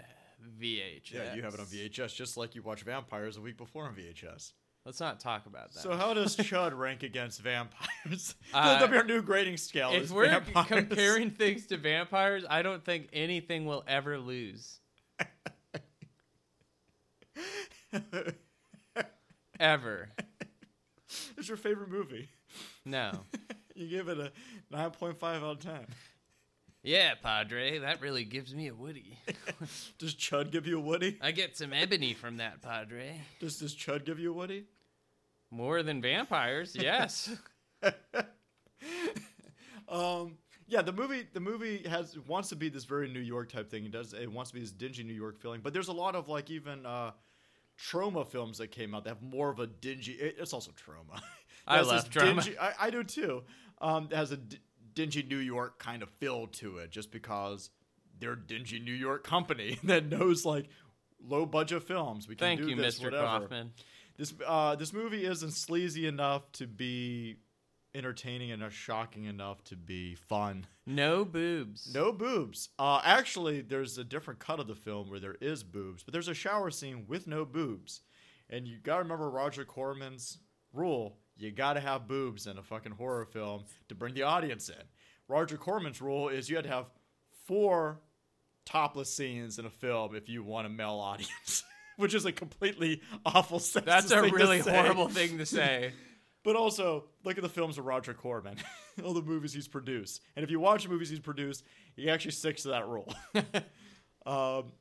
[0.61, 1.13] VHS.
[1.13, 3.95] Yeah, you have it on VHS just like you watch Vampires a week before on
[3.95, 4.53] VHS.
[4.87, 5.81] Let's not talk about that.
[5.81, 8.37] So how does Chud rank against vampires?
[8.55, 9.91] Uh, That'll be our new grading scale.
[9.93, 10.67] if we're vampires.
[10.69, 14.79] comparing things to vampires, I don't think anything will ever lose.
[19.59, 20.09] Ever.
[21.37, 22.29] it's your favorite movie.
[22.85, 23.11] No.
[23.79, 24.33] You give it a
[24.71, 25.85] nine point five out of ten.
[26.83, 29.19] Yeah, Padre, that really gives me a Woody.
[29.99, 31.19] Does Chud give you a Woody?
[31.21, 33.21] I get some ebony from that, Padre.
[33.39, 34.65] Does Does Chud give you a Woody?
[35.51, 37.31] More than vampires, yes.
[39.89, 43.71] Um, yeah, the movie the movie has wants to be this very New York type
[43.71, 43.85] thing.
[43.85, 46.17] It does it wants to be this dingy New York feeling, but there's a lot
[46.17, 47.13] of like even uh,
[47.79, 50.13] Troma films that came out that have more of a dingy.
[50.13, 51.21] It, it's also Troma.
[51.67, 52.43] I love Troma.
[52.43, 53.45] dingy- I, I do too.
[53.81, 54.59] Um, it has a d-
[54.95, 57.71] dingy New York kind of feel to it, just because
[58.19, 60.67] they're a dingy New York company that knows like
[61.25, 62.27] low budget films.
[62.27, 63.05] We can Thank do you, this, Mr.
[63.05, 63.25] whatever.
[63.41, 63.73] Kaufman.
[64.17, 67.37] This uh, this movie isn't sleazy enough to be
[67.95, 70.67] entertaining enough, shocking enough to be fun.
[70.87, 71.93] No boobs.
[71.95, 72.69] No boobs.
[72.79, 76.29] Uh, actually, there's a different cut of the film where there is boobs, but there's
[76.29, 78.03] a shower scene with no boobs.
[78.49, 80.39] And you gotta remember Roger Corman's
[80.73, 84.85] rule: you gotta have boobs in a fucking horror film to bring the audience in.
[85.29, 86.87] Roger Corman's rule is you had to have
[87.47, 88.01] four
[88.65, 91.65] topless scenes in a film if you want a male audience,
[91.97, 94.09] which is a completely awful sentence.
[94.09, 95.93] That's a really horrible thing to say.
[96.45, 98.57] But also, look at the films of Roger Corman,
[99.05, 100.21] all the movies he's produced.
[100.37, 101.65] And if you watch the movies he's produced,
[101.97, 103.13] he actually sticks to that rule.
[104.27, 104.73] um,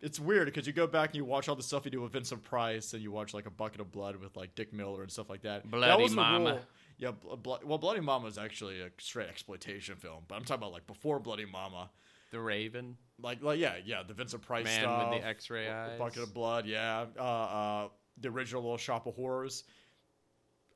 [0.00, 2.12] it's weird because you go back and you watch all the stuff he did with
[2.12, 5.12] Vincent Price, and you watch like a bucket of blood with like Dick Miller and
[5.12, 5.62] stuff like that.
[5.62, 6.50] that Bloody was the Mama.
[6.50, 6.60] rule.
[6.98, 10.60] Yeah, bl- bl- well, Bloody Mama is actually a straight exploitation film, but I'm talking
[10.62, 11.88] about like before Bloody Mama.
[12.32, 15.10] The Raven, Like, like yeah, yeah, the Vincent Price man stuff.
[15.12, 15.98] with the X-ray eyes.
[15.98, 17.06] Bucket of Blood, yeah.
[17.16, 17.88] Uh, uh,
[18.20, 19.64] the original Little Shop of Horrors.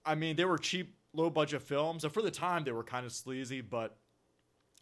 [0.05, 3.05] I mean, they were cheap, low budget films, and for the time, they were kind
[3.05, 3.61] of sleazy.
[3.63, 3.97] But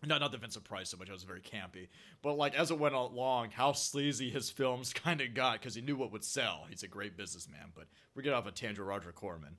[0.05, 1.09] not not the Vincent Price so much.
[1.09, 1.89] It was very campy,
[2.23, 5.81] but like as it went along, how sleazy his films kind of got because he
[5.81, 6.67] knew what would sell.
[6.69, 7.73] He's a great businessman.
[7.75, 8.87] But we get off a tangent.
[8.87, 9.57] Roger Corman.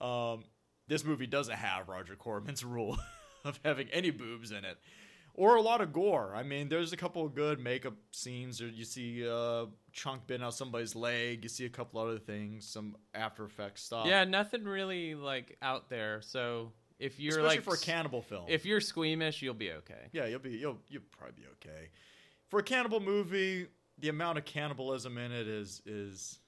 [0.00, 0.44] Um,
[0.88, 2.98] this movie doesn't have Roger Corman's rule
[3.44, 4.78] of having any boobs in it,
[5.34, 6.32] or a lot of gore.
[6.34, 8.62] I mean, there's a couple of good makeup scenes.
[8.62, 11.42] Or you see a chunk bitten out somebody's leg.
[11.42, 14.06] You see a couple other things, some After Effects stuff.
[14.06, 16.22] Yeah, nothing really like out there.
[16.22, 18.44] So if you're especially like for a cannibal film.
[18.48, 20.08] if you're squeamish, you'll be okay.
[20.12, 21.88] Yeah, you'll be you'll you'll probably be okay.
[22.48, 23.66] For a cannibal movie,
[23.98, 26.38] the amount of cannibalism in it is is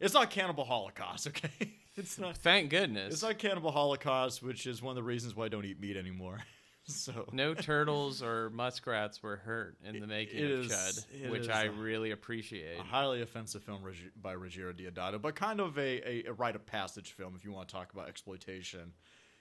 [0.00, 1.74] it's not cannibal holocaust, okay?
[1.96, 3.12] It's not Thank goodness.
[3.12, 5.96] it's not cannibal holocaust, which is one of the reasons why I don't eat meat
[5.96, 6.38] anymore.
[6.88, 11.48] so no turtles or muskrats were hurt in the making it of is- Chud, which
[11.48, 12.78] I really appreciate.
[12.80, 13.82] a highly offensive film
[14.20, 17.52] by Ruggero Deodato, but kind of a, a, a rite of passage film if you
[17.52, 18.92] want to talk about exploitation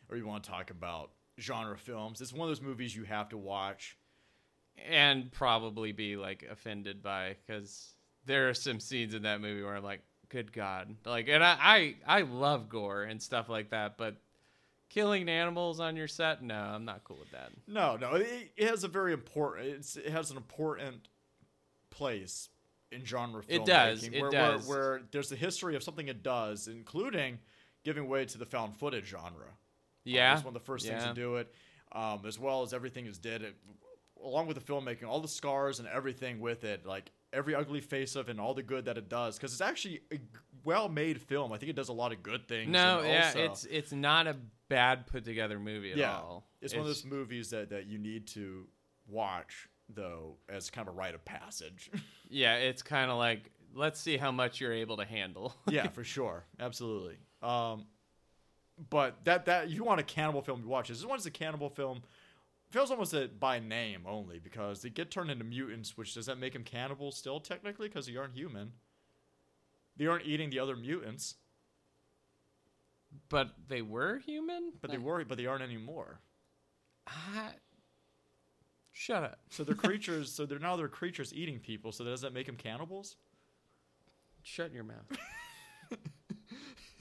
[0.10, 2.22] or you want to talk about genre films.
[2.22, 3.98] It's one of those movies you have to watch.
[4.90, 7.94] and probably be like offended by because
[8.26, 11.96] there are some scenes in that movie where I'm like, good God, like, and I,
[12.06, 14.18] I I love gore and stuff like that, but
[14.90, 17.52] killing animals on your set, no, I'm not cool with that.
[17.68, 19.68] No, no, it, it has a very important.
[19.68, 21.08] It's, it has an important
[21.90, 22.50] place
[22.92, 23.50] in genre filmmaking.
[23.50, 24.68] It does, it where, does.
[24.68, 27.40] Where, where there's a history of something it does, including
[27.84, 29.48] giving way to the found footage genre.
[30.04, 31.54] Yeah, it's one of the first things to do it,
[31.92, 33.42] um, as well as everything is did.
[33.42, 33.56] It,
[34.24, 38.16] along with the filmmaking, all the scars and everything with it, like every ugly face
[38.16, 40.02] of it and all the good that it does, because it's actually
[40.68, 41.54] a well-made film.
[41.54, 42.70] I think it does a lot of good things.
[42.70, 44.36] No, and yeah, also- it's it's not a
[44.70, 46.46] bad put together movie at yeah, all.
[46.62, 48.68] It's, one of those movies that, that you need to
[49.08, 51.92] watch though as kind of a rite of passage.
[52.30, 55.56] Yeah, it's kind of like let's see how much you're able to handle.
[55.70, 57.16] yeah, for sure, absolutely.
[57.42, 57.86] Um,
[58.90, 60.98] but that that you want a cannibal film to watch this.
[60.98, 62.02] This one's a cannibal film.
[62.70, 66.38] Feels almost a, by name only because they get turned into mutants, which does that
[66.38, 68.74] make them cannibals still technically because they aren't human.
[69.98, 71.36] They aren't eating the other mutants,
[73.30, 74.74] but they were human.
[74.82, 76.20] but they were, but they aren't anymore.
[77.08, 77.54] I-
[78.92, 79.40] Shut up.
[79.50, 80.32] So they're creatures.
[80.32, 81.92] so they're now they're creatures eating people.
[81.92, 83.16] So does that make them cannibals?
[84.44, 85.06] Shut your mouth.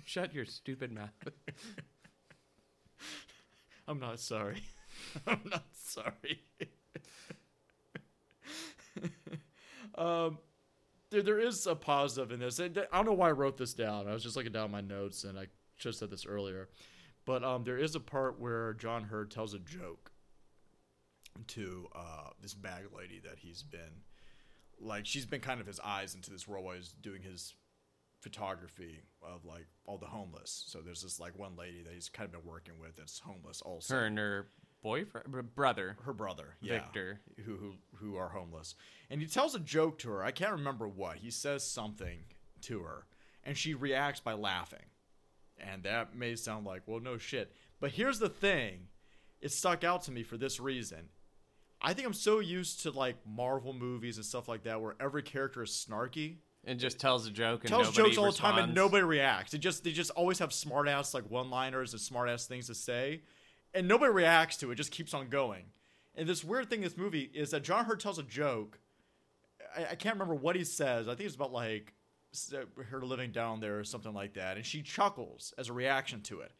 [0.04, 1.10] Shut your stupid mouth.
[3.88, 4.62] I'm not sorry.
[5.26, 6.40] I'm not sorry.
[9.96, 10.38] um,
[11.10, 12.58] there, there is a positive in this.
[12.58, 14.08] And I don't know why I wrote this down.
[14.08, 15.46] I was just looking down my notes, and I
[15.76, 16.68] should have said this earlier.
[17.24, 20.12] But um, there is a part where John Heard tells a joke
[21.48, 24.02] to uh, this bag lady that he's been,
[24.80, 27.54] like, she's been kind of his eyes into this world while he's doing his
[28.20, 30.64] photography of like all the homeless.
[30.66, 33.60] So there's this like one lady that he's kind of been working with that's homeless
[33.60, 33.94] also.
[33.94, 34.48] Her and her
[34.82, 35.96] boyfriend, brother.
[36.04, 37.20] her brother, yeah, Victor.
[37.44, 38.74] who who who are homeless,
[39.10, 40.22] and he tells a joke to her.
[40.22, 42.18] I can't remember what he says something
[42.62, 43.06] to her,
[43.44, 44.86] and she reacts by laughing,
[45.58, 48.88] and that may sound like well, no shit, but here's the thing,
[49.40, 51.08] it stuck out to me for this reason.
[51.80, 55.22] I think I'm so used to like Marvel movies and stuff like that, where every
[55.22, 58.64] character is snarky, And just tells a joke and tells nobody jokes all the time,
[58.64, 59.52] and nobody reacts.
[59.52, 62.68] It just they just always have smart ass like one liners and smart ass things
[62.68, 63.22] to say,
[63.74, 64.76] and nobody reacts to it.
[64.76, 65.64] Just keeps on going.
[66.14, 68.78] And this weird thing in this movie is that John Heard tells a joke.
[69.76, 71.08] I, I can't remember what he says.
[71.08, 71.92] I think it's about like
[72.52, 76.22] uh, her living down there or something like that, and she chuckles as a reaction
[76.22, 76.52] to it.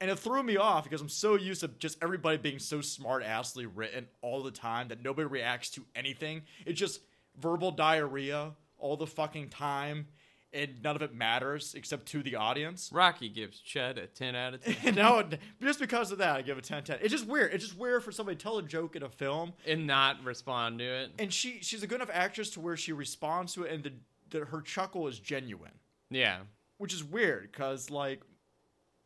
[0.00, 3.22] And it threw me off because I'm so used to just everybody being so smart
[3.22, 6.42] assly written all the time that nobody reacts to anything.
[6.66, 7.00] It's just
[7.40, 10.08] verbal diarrhea all the fucking time,
[10.52, 12.90] and none of it matters except to the audience.
[12.92, 14.76] Rocky gives Chud a 10 out of 10.
[14.84, 16.98] And now, it- just because of that, I give it 10 10.
[17.00, 17.52] It's just weird.
[17.54, 20.78] It's just weird for somebody to tell a joke in a film, and not respond
[20.80, 21.10] to it.
[21.18, 23.92] and she she's a good enough actress to where she responds to it, and the,
[24.30, 25.72] the, her chuckle is genuine.
[26.10, 26.40] Yeah.
[26.78, 28.20] which is weird because like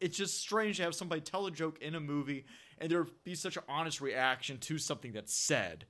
[0.00, 2.44] it's just strange to have somebody tell a joke in a movie
[2.78, 5.86] and there be such an honest reaction to something that's said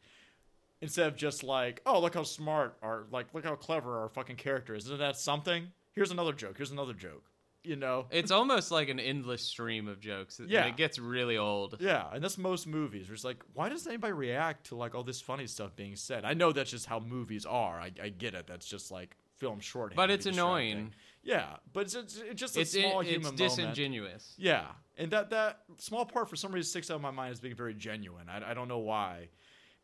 [0.80, 4.36] instead of just like oh look how smart or like look how clever our fucking
[4.36, 7.24] character is isn't that something here's another joke here's another joke
[7.64, 10.40] you know It's almost like an endless stream of jokes.
[10.46, 10.66] Yeah.
[10.66, 11.78] It gets really old.
[11.80, 15.20] yeah and that's most movies it's like why does anybody react to like all this
[15.20, 18.46] funny stuff being said i know that's just how movies are i, I get it
[18.46, 20.92] that's just like film shorthand But it's annoying.
[21.24, 24.34] yeah but it's, it's, it's just a It's, small it's human moment It's disingenuous.
[24.38, 24.66] Yeah,
[24.96, 27.54] and that that small part for some reason sticks out in my mind as being
[27.56, 28.28] very genuine.
[28.30, 29.28] I, I don't know why,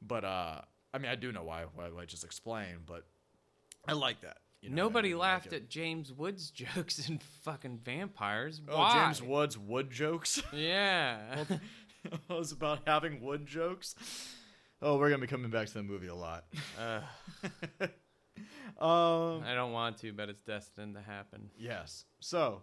[0.01, 0.61] but uh,
[0.95, 1.65] I mean I do know why.
[1.75, 3.05] Why I just explained, but
[3.89, 4.39] I like that.
[4.61, 5.55] you know, Nobody like laughed it.
[5.55, 8.61] at James Woods jokes in fucking vampires.
[8.69, 9.05] oh Why?
[9.05, 10.43] James Woods wood jokes.
[10.53, 11.45] Yeah.
[12.05, 13.95] It was about having wood jokes.
[14.81, 16.45] Oh, we're gonna be coming back to the movie a lot.
[16.79, 17.01] Uh,
[18.85, 21.51] um, I don't want to, but it's destined to happen.
[21.57, 22.05] yes.
[22.21, 22.63] So,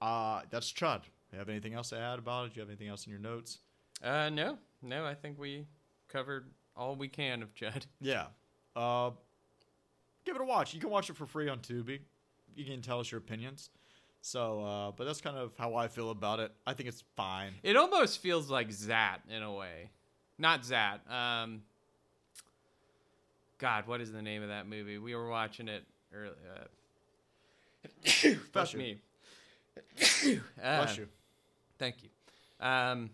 [0.00, 1.02] uh, that's Chud.
[1.32, 2.54] You have anything else to add about it?
[2.54, 3.58] Do you have anything else in your notes?
[4.02, 5.04] Uh, no, no.
[5.04, 5.66] I think we
[6.08, 6.50] covered
[6.80, 7.84] all we can of Chud.
[8.00, 8.26] Yeah.
[8.74, 9.10] Uh,
[10.24, 10.72] give it a watch.
[10.74, 12.00] You can watch it for free on Tubi.
[12.56, 13.70] You can tell us your opinions.
[14.22, 16.52] So, uh, but that's kind of how I feel about it.
[16.66, 17.52] I think it's fine.
[17.62, 19.90] It almost feels like Zat in a way.
[20.38, 21.00] Not Zat.
[21.10, 21.62] Um,
[23.58, 24.98] God, what is the name of that movie?
[24.98, 26.34] We were watching it earlier.
[26.56, 27.88] Uh,
[28.52, 28.78] Bless fuck you.
[28.78, 28.98] me.
[30.56, 31.08] Bless Uh, you.
[31.78, 32.08] Thank you.
[32.66, 33.10] Um,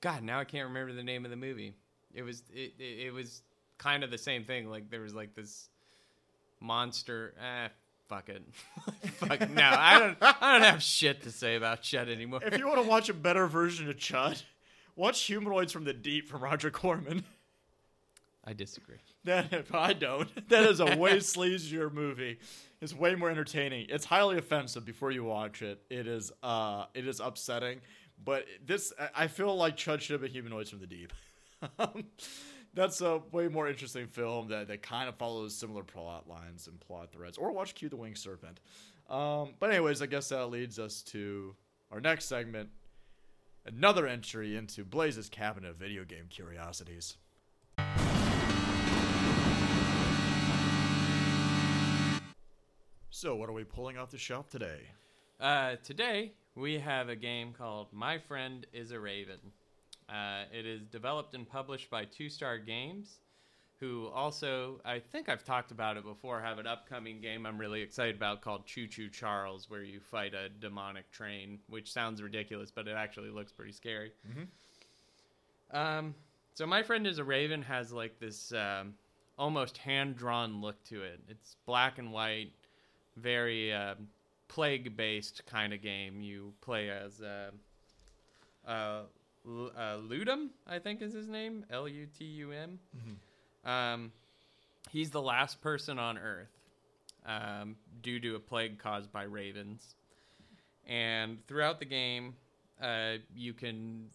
[0.00, 1.74] God, now I can't remember the name of the movie.
[2.14, 3.42] It was it, it, it was
[3.78, 4.68] kind of the same thing.
[4.68, 5.68] Like there was like this
[6.60, 7.34] monster.
[7.40, 7.68] Eh,
[8.08, 8.42] fuck it.
[9.12, 9.50] fuck it.
[9.50, 10.16] No, I don't.
[10.20, 12.40] I don't have shit to say about shit anymore.
[12.42, 14.42] If you want to watch a better version of Chud,
[14.96, 17.24] watch Humanoids from the Deep from Roger Corman.
[18.44, 18.96] I disagree.
[19.24, 20.48] That if I don't.
[20.48, 22.38] That is a way sleazier movie.
[22.80, 23.86] It's way more entertaining.
[23.90, 25.82] It's highly offensive before you watch it.
[25.90, 27.80] It is uh it is upsetting.
[28.22, 31.12] But this I- feel like Chud should have been humanoids from the deep.
[32.74, 36.78] That's a way more interesting film that, that kind of follows similar plot lines and
[36.78, 37.36] plot threads.
[37.36, 38.60] Or watch Q the Winged Serpent.
[39.08, 41.54] Um, but anyways, I guess that leads us to
[41.90, 42.68] our next segment.
[43.66, 47.16] Another entry into Blaze's cabinet of video game curiosities.
[53.10, 54.80] So, what are we pulling off the shelf today?
[55.38, 59.38] Uh, today we have a game called My Friend Is a Raven.
[60.08, 63.20] Uh, it is developed and published by Two Star Games,
[63.78, 66.40] who also I think I've talked about it before.
[66.40, 70.34] Have an upcoming game I'm really excited about called Choo Choo Charles, where you fight
[70.34, 74.12] a demonic train, which sounds ridiculous, but it actually looks pretty scary.
[75.72, 76.14] Um,
[76.54, 78.94] so my friend is a raven has like this um,
[79.38, 81.20] almost hand drawn look to it.
[81.28, 82.50] It's black and white,
[83.16, 84.08] very um,
[84.50, 86.20] plague based kind of game.
[86.20, 87.50] You play as uh,
[88.66, 89.02] uh,
[89.46, 92.80] L- uh, Lutum, I think is his name, L U T U M.
[93.64, 94.12] Um,
[94.90, 96.50] he's the last person on Earth
[97.24, 99.94] um, due to a plague caused by ravens.
[100.88, 102.34] And throughout the game,
[102.82, 104.06] uh, you can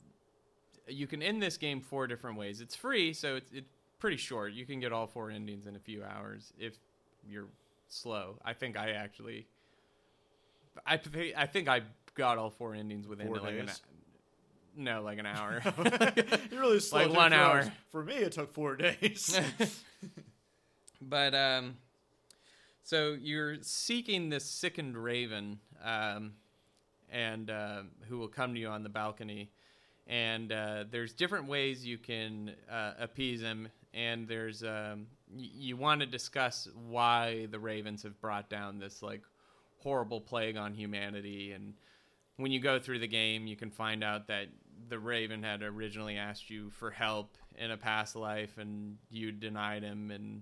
[0.87, 2.61] you can end this game four different ways.
[2.61, 4.53] It's free, so it's, it's pretty short.
[4.53, 6.73] You can get all four endings in a few hours if
[7.27, 7.47] you're
[7.87, 8.35] slow.
[8.43, 9.47] I think I actually,
[10.85, 11.81] I thi- I think I
[12.15, 13.69] got all four endings within Four like an,
[14.77, 15.61] no, like an hour.
[16.51, 17.57] you really slow Like one hour.
[17.59, 17.69] hours.
[17.91, 19.39] For me, it took four days.
[21.01, 21.75] but um,
[22.83, 26.33] so you're seeking this sickened raven, um,
[27.09, 29.49] and uh, who will come to you on the balcony,
[30.07, 35.77] and uh, there's different ways you can uh, appease him, and there's um, y- you
[35.77, 39.21] want to discuss why the ravens have brought down this like
[39.85, 41.75] horrible plague on humanity and
[42.37, 44.47] when you go through the game, you can find out that
[44.89, 49.83] the Raven had originally asked you for help in a past life, and you denied
[49.83, 50.11] him.
[50.11, 50.41] And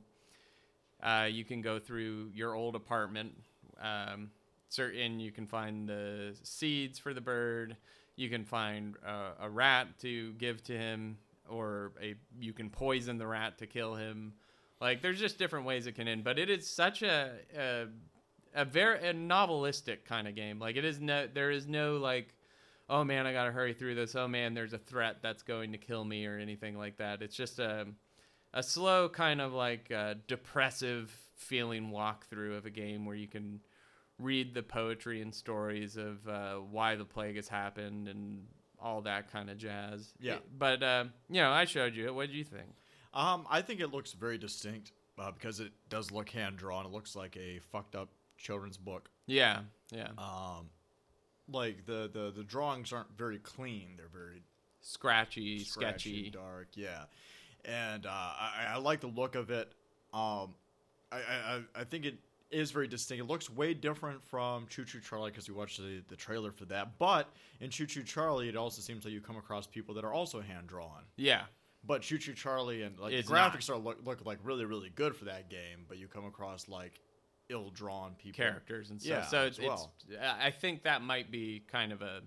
[1.01, 3.33] uh, you can go through your old apartment.
[3.79, 4.31] Um,
[4.69, 7.77] certain you can find the seeds for the bird.
[8.15, 11.17] You can find uh, a rat to give to him,
[11.47, 14.33] or a you can poison the rat to kill him.
[14.81, 17.85] Like there's just different ways it can end, but it is such a, a
[18.55, 20.59] a very a novelistic kind of game.
[20.59, 22.33] Like it is no, there is no like,
[22.89, 24.15] oh man, I gotta hurry through this.
[24.15, 27.21] Oh man, there's a threat that's going to kill me or anything like that.
[27.21, 27.87] It's just a,
[28.53, 33.59] a slow kind of like uh, depressive feeling walkthrough of a game where you can
[34.19, 38.45] read the poetry and stories of uh, why the plague has happened and
[38.79, 40.13] all that kind of jazz.
[40.19, 40.37] Yeah.
[40.57, 42.15] but uh, you know, I showed you it.
[42.15, 42.75] What did you think?
[43.13, 46.85] um, I think it looks very distinct uh, because it does look hand drawn.
[46.85, 48.09] It looks like a fucked up
[48.43, 49.09] children's book.
[49.25, 50.09] Yeah, yeah.
[50.19, 50.69] Um,
[51.49, 53.95] like the, the the drawings aren't very clean.
[53.97, 54.43] They're very
[54.81, 56.29] scratchy, scratchy, sketchy.
[56.29, 56.67] dark.
[56.75, 57.05] Yeah,
[57.65, 59.71] and uh, I, I like the look of it.
[60.13, 60.53] Um,
[61.11, 62.15] I, I I- think it
[62.51, 63.23] is very distinct.
[63.23, 66.65] It looks way different from Choo Choo Charlie because we watched the, the trailer for
[66.65, 66.99] that.
[66.99, 67.27] But
[67.61, 70.39] in Choo Choo Charlie, it also seems like you come across people that are also
[70.39, 71.01] hand drawn.
[71.15, 71.41] Yeah,
[71.83, 74.91] But Choo Choo Charlie and like It's the graphics are look, look like really really
[74.93, 75.85] good for that game.
[75.87, 76.99] But you come across like
[77.53, 79.23] ill drawn people characters and stuff.
[79.23, 79.93] Yeah, so it's, well.
[80.09, 82.21] it's I think that might be kind of a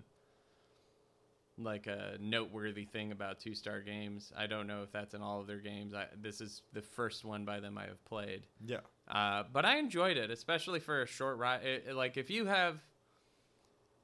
[1.59, 4.31] like a noteworthy thing about two star games.
[4.37, 5.93] I don't know if that's in all of their games.
[5.93, 8.45] I, this is the first one by them I have played.
[8.65, 8.77] Yeah.
[9.07, 11.63] Uh, but I enjoyed it, especially for a short ride.
[11.63, 12.77] It, like if you have,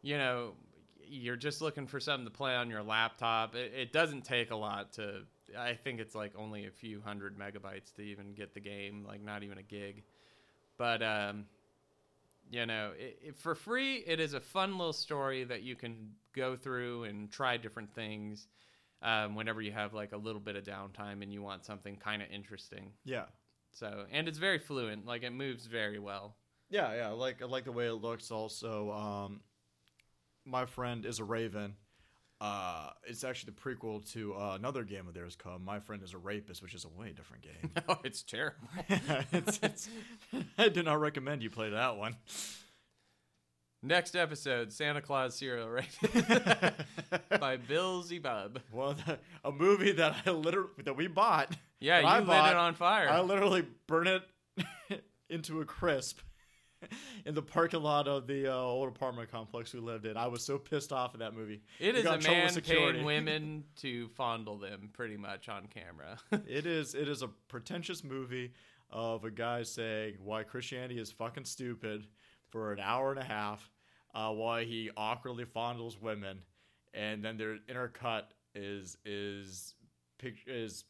[0.02, 0.54] you know,
[1.08, 3.56] you're just looking for something to play on your laptop.
[3.56, 5.22] It, it doesn't take a lot to.
[5.58, 9.24] I think it's like only a few hundred megabytes to even get the game, like
[9.24, 10.04] not even a gig.
[10.84, 11.46] But um,
[12.52, 16.10] you know, it, it, for free, it is a fun little story that you can
[16.36, 18.48] go through and try different things.
[19.02, 22.22] Um, whenever you have like a little bit of downtime and you want something kind
[22.22, 22.92] of interesting.
[23.06, 23.28] Yeah.
[23.72, 25.06] So, and it's very fluent.
[25.06, 26.36] Like it moves very well.
[26.70, 27.08] Yeah, yeah.
[27.08, 28.30] I like I like the way it looks.
[28.30, 29.40] Also, um,
[30.44, 31.76] my friend is a Raven.
[32.44, 36.14] Uh, it's actually the prequel to uh, another game of theirs called My Friend is
[36.14, 37.72] a Rapist, which is a way different game.
[37.88, 38.68] oh, it's terrible.
[39.32, 39.90] it's, it's,
[40.58, 42.18] I do not recommend you play that one.
[43.82, 45.86] Next episode, Santa Claus Serial Rape
[47.40, 48.60] by Bill Zebub.
[48.74, 51.56] Well, the, a movie that I literally that we bought.
[51.80, 53.10] Yeah, you I lit bought, it on fire.
[53.10, 54.22] I literally burned
[54.90, 56.20] it into a crisp
[57.26, 60.18] in the parking lot of the uh, old apartment complex we lived in.
[60.18, 61.62] I was so pissed off at that movie.
[61.80, 65.50] It We is a in trouble with man paying women to fondle them, pretty much
[65.50, 66.18] on camera.
[66.48, 68.54] It is it is a pretentious movie
[68.90, 72.08] of a guy saying why Christianity is fucking stupid
[72.50, 73.72] for an hour and a half,
[74.14, 76.40] uh, why he awkwardly fondles women,
[76.94, 78.24] and then their intercut
[78.54, 79.74] is is
[80.46, 80.84] is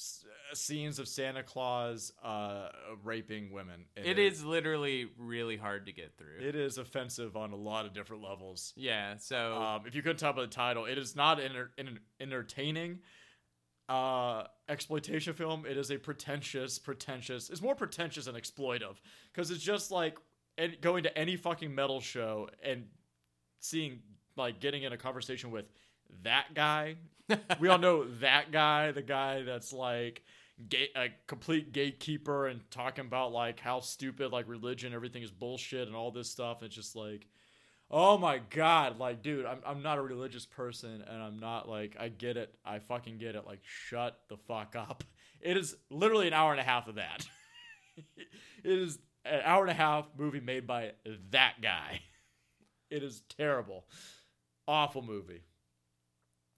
[0.00, 0.24] s-
[0.54, 2.68] scenes of Santa Claus uh,
[3.04, 3.84] raping women.
[3.96, 6.38] It is literally really hard to get through.
[6.40, 8.72] It is offensive on a lot of different levels.
[8.76, 11.72] yeah, so Um, if you couldn't tell by the title, it is not an enter-
[11.78, 13.00] an entertaining
[13.88, 15.66] uh, exploitation film.
[15.66, 17.50] It is a pretentious, pretentious.
[17.50, 18.96] It's more pretentious and exploitive
[19.32, 20.16] because it's just like
[20.80, 22.86] going to any fucking metal show and
[23.58, 24.00] seeing
[24.36, 25.66] like getting in a conversation with
[26.22, 26.96] that guy.
[27.60, 30.22] We all know that guy, the guy that's like
[30.96, 35.96] a complete gatekeeper and talking about like how stupid like religion, everything is bullshit and
[35.96, 36.62] all this stuff.
[36.62, 37.26] It's just like,
[37.90, 41.96] oh my god, like dude, I'm I'm not a religious person and I'm not like
[41.98, 43.46] I get it, I fucking get it.
[43.46, 45.04] Like shut the fuck up.
[45.42, 47.26] It is literally an hour and a half of that.
[48.16, 48.28] it
[48.62, 50.92] is an hour and a half movie made by
[51.30, 52.02] that guy.
[52.90, 53.86] It is terrible,
[54.66, 55.44] awful movie.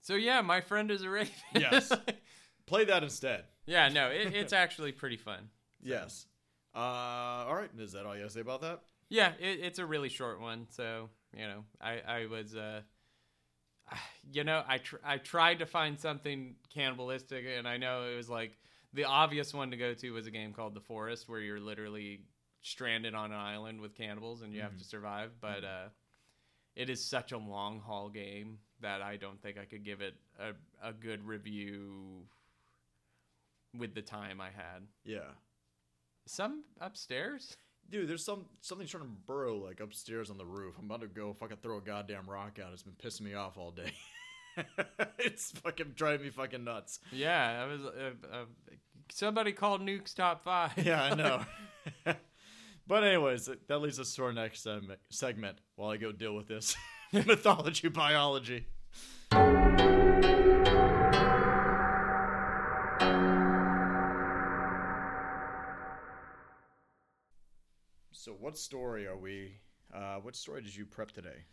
[0.02, 1.32] So yeah, my friend is a raven.
[1.58, 1.90] Yes.
[2.66, 3.44] Play that instead.
[3.66, 5.48] yeah, no, it, it's actually pretty fun.
[5.84, 6.26] Yes.
[6.76, 7.70] Uh, all right.
[7.76, 8.82] Is that all you have to say about that?
[9.08, 12.82] Yeah, it, it's a really short one, so you know, I I was uh,
[14.32, 18.30] you know, I tr- I tried to find something cannibalistic, and I know it was
[18.30, 18.58] like
[18.92, 22.20] the obvious one to go to was a game called The Forest, where you're literally
[22.60, 25.32] stranded on an island with cannibals and you have to survive.
[25.40, 25.88] But uh,
[26.76, 30.14] it is such a long haul game that I don't think I could give it
[30.38, 30.52] a
[30.86, 32.26] a good review
[33.76, 34.82] with the time I had.
[35.04, 35.30] Yeah.
[36.26, 37.56] Some upstairs.
[37.90, 40.74] Dude, there's some something trying to burrow like upstairs on the roof.
[40.78, 42.72] I'm about to go fucking throw a goddamn rock out.
[42.72, 43.92] It's been pissing me off all day.
[45.18, 47.00] it's fucking driving me fucking nuts.
[47.10, 47.82] Yeah, I was.
[47.82, 48.44] Uh, uh,
[49.10, 50.72] somebody called Nuke's top five.
[50.76, 51.44] Yeah, I know.
[52.86, 54.66] but anyways, that leads us to our next
[55.10, 55.58] segment.
[55.76, 56.76] While I go deal with this
[57.12, 58.66] mythology biology.
[68.12, 69.56] So, what story are we?
[69.92, 71.44] Uh, what story did you prep today?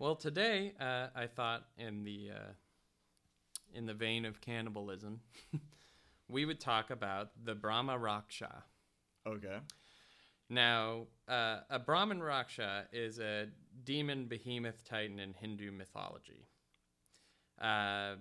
[0.00, 2.52] Well, today uh, I thought in the uh,
[3.72, 5.20] in the vein of cannibalism,
[6.28, 8.62] we would talk about the Brahma Raksha.
[9.24, 9.58] Okay.
[10.50, 13.46] Now, uh, a Brahman Raksha is a
[13.84, 16.48] demon behemoth titan in Hindu mythology.
[17.60, 18.16] Uh,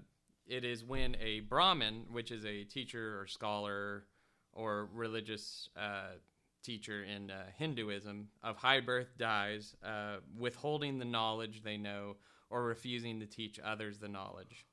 [0.47, 4.05] it is when a Brahmin, which is a teacher or scholar
[4.53, 6.13] or religious uh,
[6.63, 12.15] teacher in uh, Hinduism, of high birth dies, uh, withholding the knowledge they know
[12.49, 14.65] or refusing to teach others the knowledge.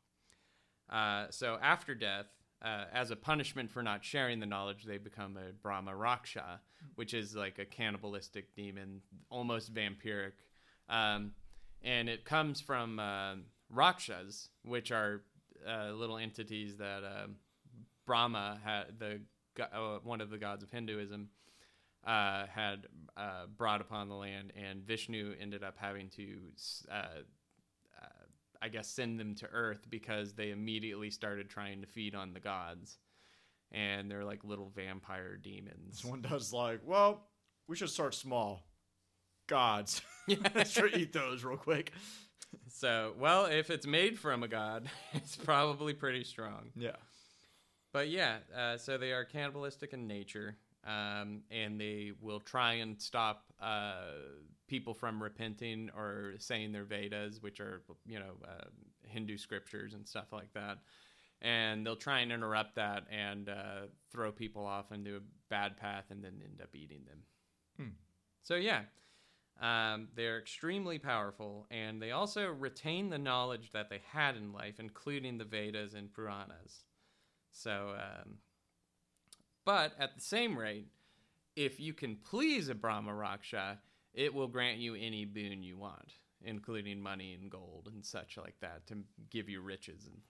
[0.90, 2.26] Uh, so after death,
[2.62, 6.60] uh, as a punishment for not sharing the knowledge, they become a Brahma Raksha,
[6.94, 9.00] which is like a cannibalistic demon,
[9.30, 10.32] almost vampiric.
[10.88, 11.32] Um,
[11.82, 13.34] and it comes from uh,
[13.72, 15.22] Rakshas, which are
[15.68, 17.36] uh, little entities that um
[18.06, 19.20] Brahma had, the
[19.60, 21.28] uh, one of the gods of Hinduism,
[22.06, 26.38] uh, had uh, brought upon the land, and Vishnu ended up having to
[26.90, 27.22] uh,
[28.62, 32.38] I guess, send them to Earth because they immediately started trying to feed on the
[32.38, 32.98] gods.
[33.72, 35.96] And they're like little vampire demons.
[35.96, 37.26] This one does like, well,
[37.66, 38.62] we should start small.
[39.48, 40.00] Gods.
[40.28, 40.36] Yeah.
[40.54, 41.90] Let's try to eat those real quick.
[42.68, 46.70] So, well, if it's made from a god, it's probably pretty strong.
[46.76, 46.96] Yeah.
[47.92, 50.56] But yeah, uh, so they are cannibalistic in nature.
[50.84, 54.06] um, and they will try and stop uh,
[54.66, 58.64] people from repenting or saying their Vedas, which are you know uh,
[59.06, 60.78] Hindu scriptures and stuff like that.
[61.40, 66.04] And they'll try and interrupt that and uh, throw people off into a bad path,
[66.10, 67.22] and then end up eating them.
[68.42, 68.82] So yeah,
[69.62, 74.80] um, they're extremely powerful, and they also retain the knowledge that they had in life,
[74.80, 76.84] including the Vedas and Puranas.
[77.52, 78.38] So, um,
[79.64, 80.88] but at the same rate,
[81.54, 83.78] if you can please a Brahma Raksha,
[84.12, 88.58] it will grant you any boon you want, including money and gold and such like
[88.60, 88.96] that, to
[89.30, 90.20] give you riches and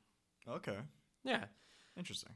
[0.57, 0.79] Okay.
[1.25, 1.45] yeah.
[1.97, 2.33] Interesting.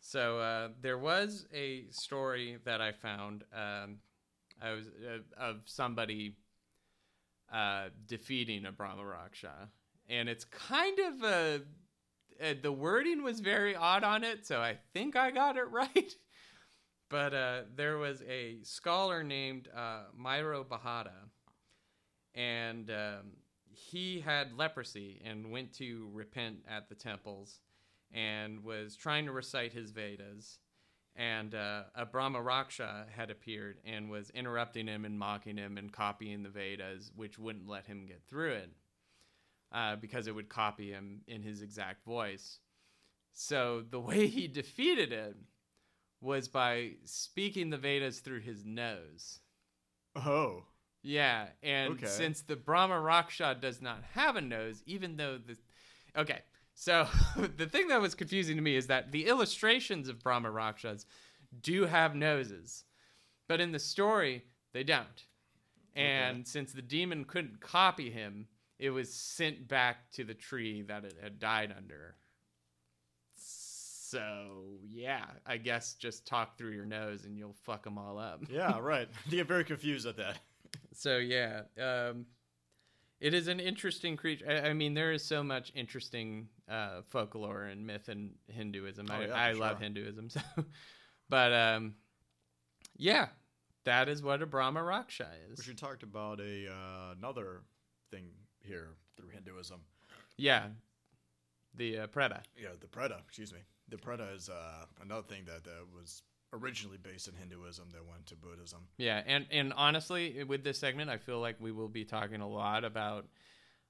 [0.00, 3.44] So uh, there was a story that I found.
[3.52, 3.98] Um,
[4.62, 6.36] I was uh, of somebody
[7.52, 9.68] uh, defeating a Brahma Raksha,
[10.08, 11.62] and it's kind of a.
[12.40, 16.14] Uh, the wording was very odd on it, so I think I got it right.
[17.08, 21.30] but uh, there was a scholar named uh, Myro Bahada,
[22.34, 23.32] and um,
[23.70, 27.60] he had leprosy and went to repent at the temples
[28.12, 30.58] and was trying to recite his Vedas.
[31.18, 35.92] And uh, a Brahma Raksha had appeared and was interrupting him and mocking him and
[35.92, 38.70] copying the Vedas, which wouldn't let him get through it
[39.72, 42.60] uh, because it would copy him in his exact voice.
[43.32, 45.36] So the way he defeated it
[46.20, 49.40] was by speaking the Vedas through his nose.
[50.14, 50.66] Oh.
[51.02, 52.06] Yeah, and Okay.
[52.06, 55.56] since the Brahma Raksha does not have a nose, even though the
[56.16, 56.42] okay,
[56.80, 57.08] so
[57.56, 61.06] the thing that was confusing to me is that the illustrations of Brahma Rakshas
[61.60, 62.84] do have noses,
[63.48, 65.24] but in the story they don't.
[65.96, 68.46] And since the demon couldn't copy him,
[68.78, 72.14] it was sent back to the tree that it had died under.
[73.34, 78.44] So yeah, I guess just talk through your nose and you'll fuck them all up.
[78.48, 79.08] Yeah, right.
[79.26, 80.38] You get very confused at that.
[80.94, 82.26] So yeah, um,
[83.20, 84.46] it is an interesting creature.
[84.48, 89.08] I, I mean, there is so much interesting uh, folklore and myth in Hinduism.
[89.10, 89.84] Oh, I, yeah, I love sure.
[89.84, 90.40] Hinduism, so
[91.28, 91.94] but um,
[92.96, 93.28] yeah,
[93.84, 95.66] that is what a Brahma Raksha is.
[95.66, 97.62] We talked about a uh, another
[98.10, 98.26] thing
[98.60, 99.80] here through Hinduism.
[100.36, 100.66] Yeah,
[101.74, 102.42] the uh, Preta.
[102.56, 103.20] Yeah, the Preta.
[103.26, 103.60] Excuse me.
[103.88, 108.26] The Preta is uh, another thing that uh, was originally based in Hinduism that went
[108.26, 108.80] to Buddhism.
[108.96, 112.48] Yeah, and and honestly, with this segment, I feel like we will be talking a
[112.48, 113.26] lot about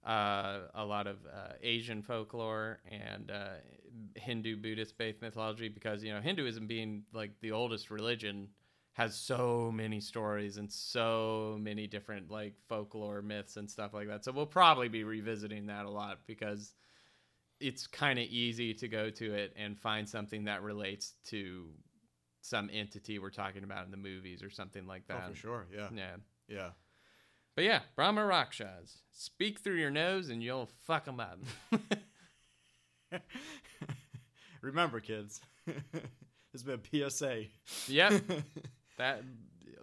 [0.07, 3.49] uh, a lot of uh, Asian folklore and uh,
[4.15, 8.49] Hindu Buddhist faith mythology because you know Hinduism being like the oldest religion
[8.93, 14.25] has so many stories and so many different like folklore myths and stuff like that.
[14.25, 16.75] So we'll probably be revisiting that a lot because
[17.61, 21.69] it's kind of easy to go to it and find something that relates to
[22.49, 25.25] some entity we're talking about in the movies or something like that.
[25.27, 25.67] Oh, for sure.
[25.75, 25.89] Yeah.
[25.95, 26.17] Yeah.
[26.49, 26.69] Yeah.
[27.55, 28.99] But yeah, Brahma Rakshas.
[29.13, 31.39] Speak through your nose and you'll fuck them up.
[34.63, 35.41] Remember, kids.
[35.67, 35.83] this
[36.53, 37.45] has been a PSA.
[37.89, 38.13] yep.
[38.99, 39.23] That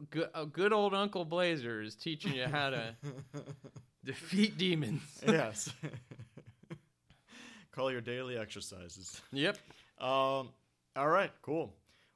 [0.09, 2.93] good, good old Uncle Blazer is teaching you how to
[4.03, 5.01] defeat demons.
[5.25, 5.71] yes.
[7.71, 9.21] Call your daily exercises.
[9.31, 9.57] Yep.
[10.01, 10.49] Um.
[10.97, 11.31] All right.
[11.41, 11.73] Cool.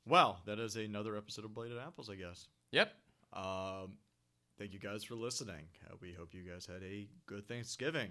[0.10, 2.48] Well, that is another episode of Bladed Apples, I guess.
[2.72, 2.92] Yep.
[3.34, 3.94] Um,
[4.58, 5.68] thank you guys for listening.
[5.88, 8.10] Uh, we hope you guys had a good Thanksgiving.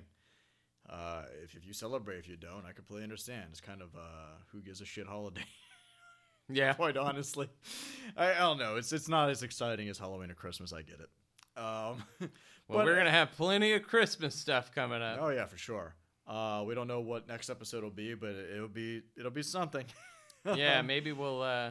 [0.89, 3.47] Uh, if, if you celebrate, if you don't, I completely understand.
[3.51, 5.43] It's kind of uh, who gives a shit holiday,
[6.49, 6.73] Yeah.
[6.75, 7.49] quite honestly.
[8.17, 8.77] I, I don't know.
[8.77, 10.73] It's it's not as exciting as Halloween or Christmas.
[10.73, 11.61] I get it.
[11.61, 12.05] Um,
[12.69, 15.19] Well, but- we're gonna have plenty of Christmas stuff coming up.
[15.23, 15.95] Oh yeah, for sure.
[16.27, 19.43] Uh, we don't know what next episode will be, but it, it'll be it'll be
[19.43, 19.87] something.
[20.55, 21.71] yeah, maybe we'll uh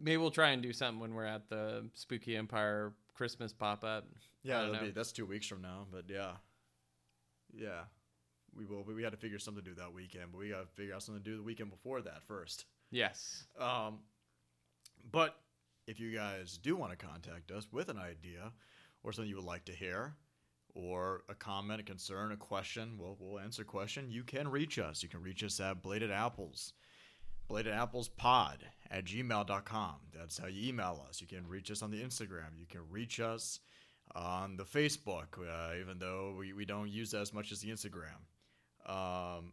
[0.00, 4.06] maybe we'll try and do something when we're at the Spooky Empire Christmas pop up.
[4.42, 4.80] Yeah, that'll know.
[4.80, 5.86] be, that's two weeks from now.
[5.92, 6.32] But yeah,
[7.52, 7.82] yeah,
[8.56, 8.82] we will.
[8.82, 11.02] We had to figure something to do that weekend, but we got to figure out
[11.02, 12.64] something to do the weekend before that first.
[12.90, 13.44] Yes.
[13.58, 13.98] Um,
[15.10, 15.36] but
[15.86, 18.52] if you guys do want to contact us with an idea
[19.02, 20.14] or something you would like to hear,
[20.74, 24.10] or a comment, a concern, a question, well, we'll answer a question.
[24.10, 25.02] You can reach us.
[25.02, 26.74] You can reach us at Bladed Apples,
[27.50, 28.58] Bladed Apples Pod
[28.92, 29.96] at gmail.com.
[30.16, 31.20] That's how you email us.
[31.20, 32.56] You can reach us on the Instagram.
[32.56, 33.58] You can reach us
[34.14, 37.70] on the Facebook, uh, even though we, we don't use that as much as the
[37.70, 38.20] Instagram.
[38.86, 39.52] Um,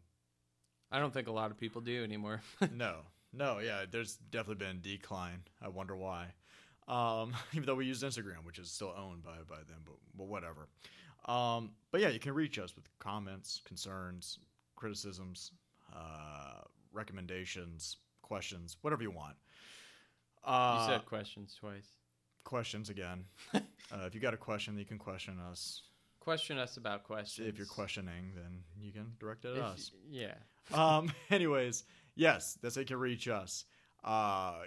[0.91, 2.41] I don't think a lot of people do anymore.
[2.76, 2.98] no,
[3.34, 5.41] no, yeah, there's definitely been a decline.
[5.60, 6.28] I wonder why.
[6.88, 10.28] Um, even though we use Instagram, which is still owned by by them, but but
[10.28, 10.68] whatever.
[11.26, 14.38] Um, but yeah, you can reach us with comments, concerns,
[14.76, 15.52] criticisms,
[15.95, 16.61] uh,
[16.98, 19.36] recommendations, questions, whatever you want.
[20.44, 21.88] Uh, you said questions twice.
[22.44, 23.26] questions again.
[23.53, 23.60] uh,
[24.06, 25.82] if you got a question, you can question us.
[26.19, 27.48] Question us about questions.
[27.48, 29.91] If you're questioning, then you can direct it at If- us.
[30.10, 30.34] yeah.
[30.74, 33.64] um anyways yes that's how you can reach us
[34.03, 34.64] uh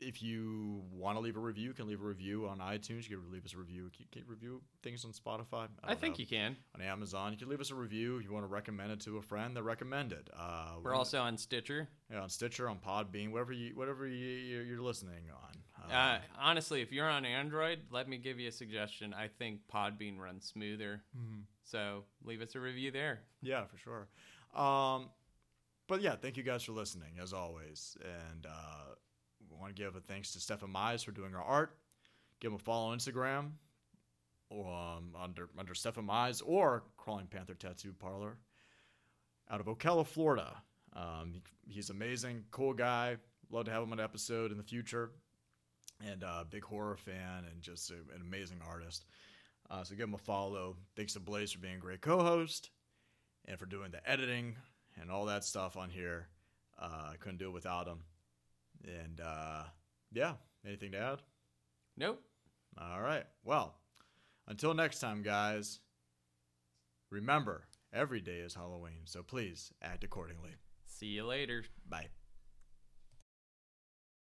[0.00, 3.16] if you want to leave a review you can leave a review on itunes you
[3.16, 6.20] can leave us a review you can review things on spotify I, don't think know.
[6.22, 6.56] you can.
[6.74, 9.16] on amazon you can leave us a review if you want to recommend it to
[9.18, 11.88] a friend then recommend it uh We're also on Stitcher.
[12.10, 16.80] yeah, on stitcher on podbean whatever you whatever you, you're you're listening on Uh, honestly,
[16.80, 19.12] if you're on Android, let me give you a suggestion.
[19.12, 21.02] I think Podbean runs smoother.
[21.14, 21.40] Mm-hmm.
[21.62, 23.20] So leave us a review there.
[23.42, 24.08] Yeah, for sure.
[24.58, 25.10] Um,
[25.86, 28.94] but yeah, thank you guys for listening as always, and uh,
[29.54, 31.76] we want to give a thanks to Stefan Mize for doing our art.
[32.40, 33.52] Give him a follow on Instagram,
[34.52, 38.36] um, under under Stefan Mize or Crawling Panther Tattoo Parlor,
[39.50, 40.62] out of Ocala, Florida.
[40.94, 43.16] Um, he- he's amazing, cool guy.
[43.50, 45.10] Love to have him on an episode in the future,
[46.04, 49.04] and a uh, big horror fan and just a, an amazing artist.
[49.70, 50.76] Uh, so give him a follow.
[50.96, 52.70] Thanks to Blaze for being a great co-host
[53.46, 54.56] and for doing the editing
[55.00, 56.28] and all that stuff on here.
[56.78, 58.00] Uh, I couldn't do it without him.
[58.84, 59.64] And uh,
[60.12, 60.34] yeah,
[60.66, 61.22] anything to add?
[61.96, 62.22] Nope.
[62.78, 63.24] All right.
[63.44, 63.74] Well,
[64.48, 65.80] until next time, guys,
[67.10, 70.50] remember every day is Halloween, so please act accordingly.
[70.86, 71.64] See you later.
[71.88, 72.08] Bye.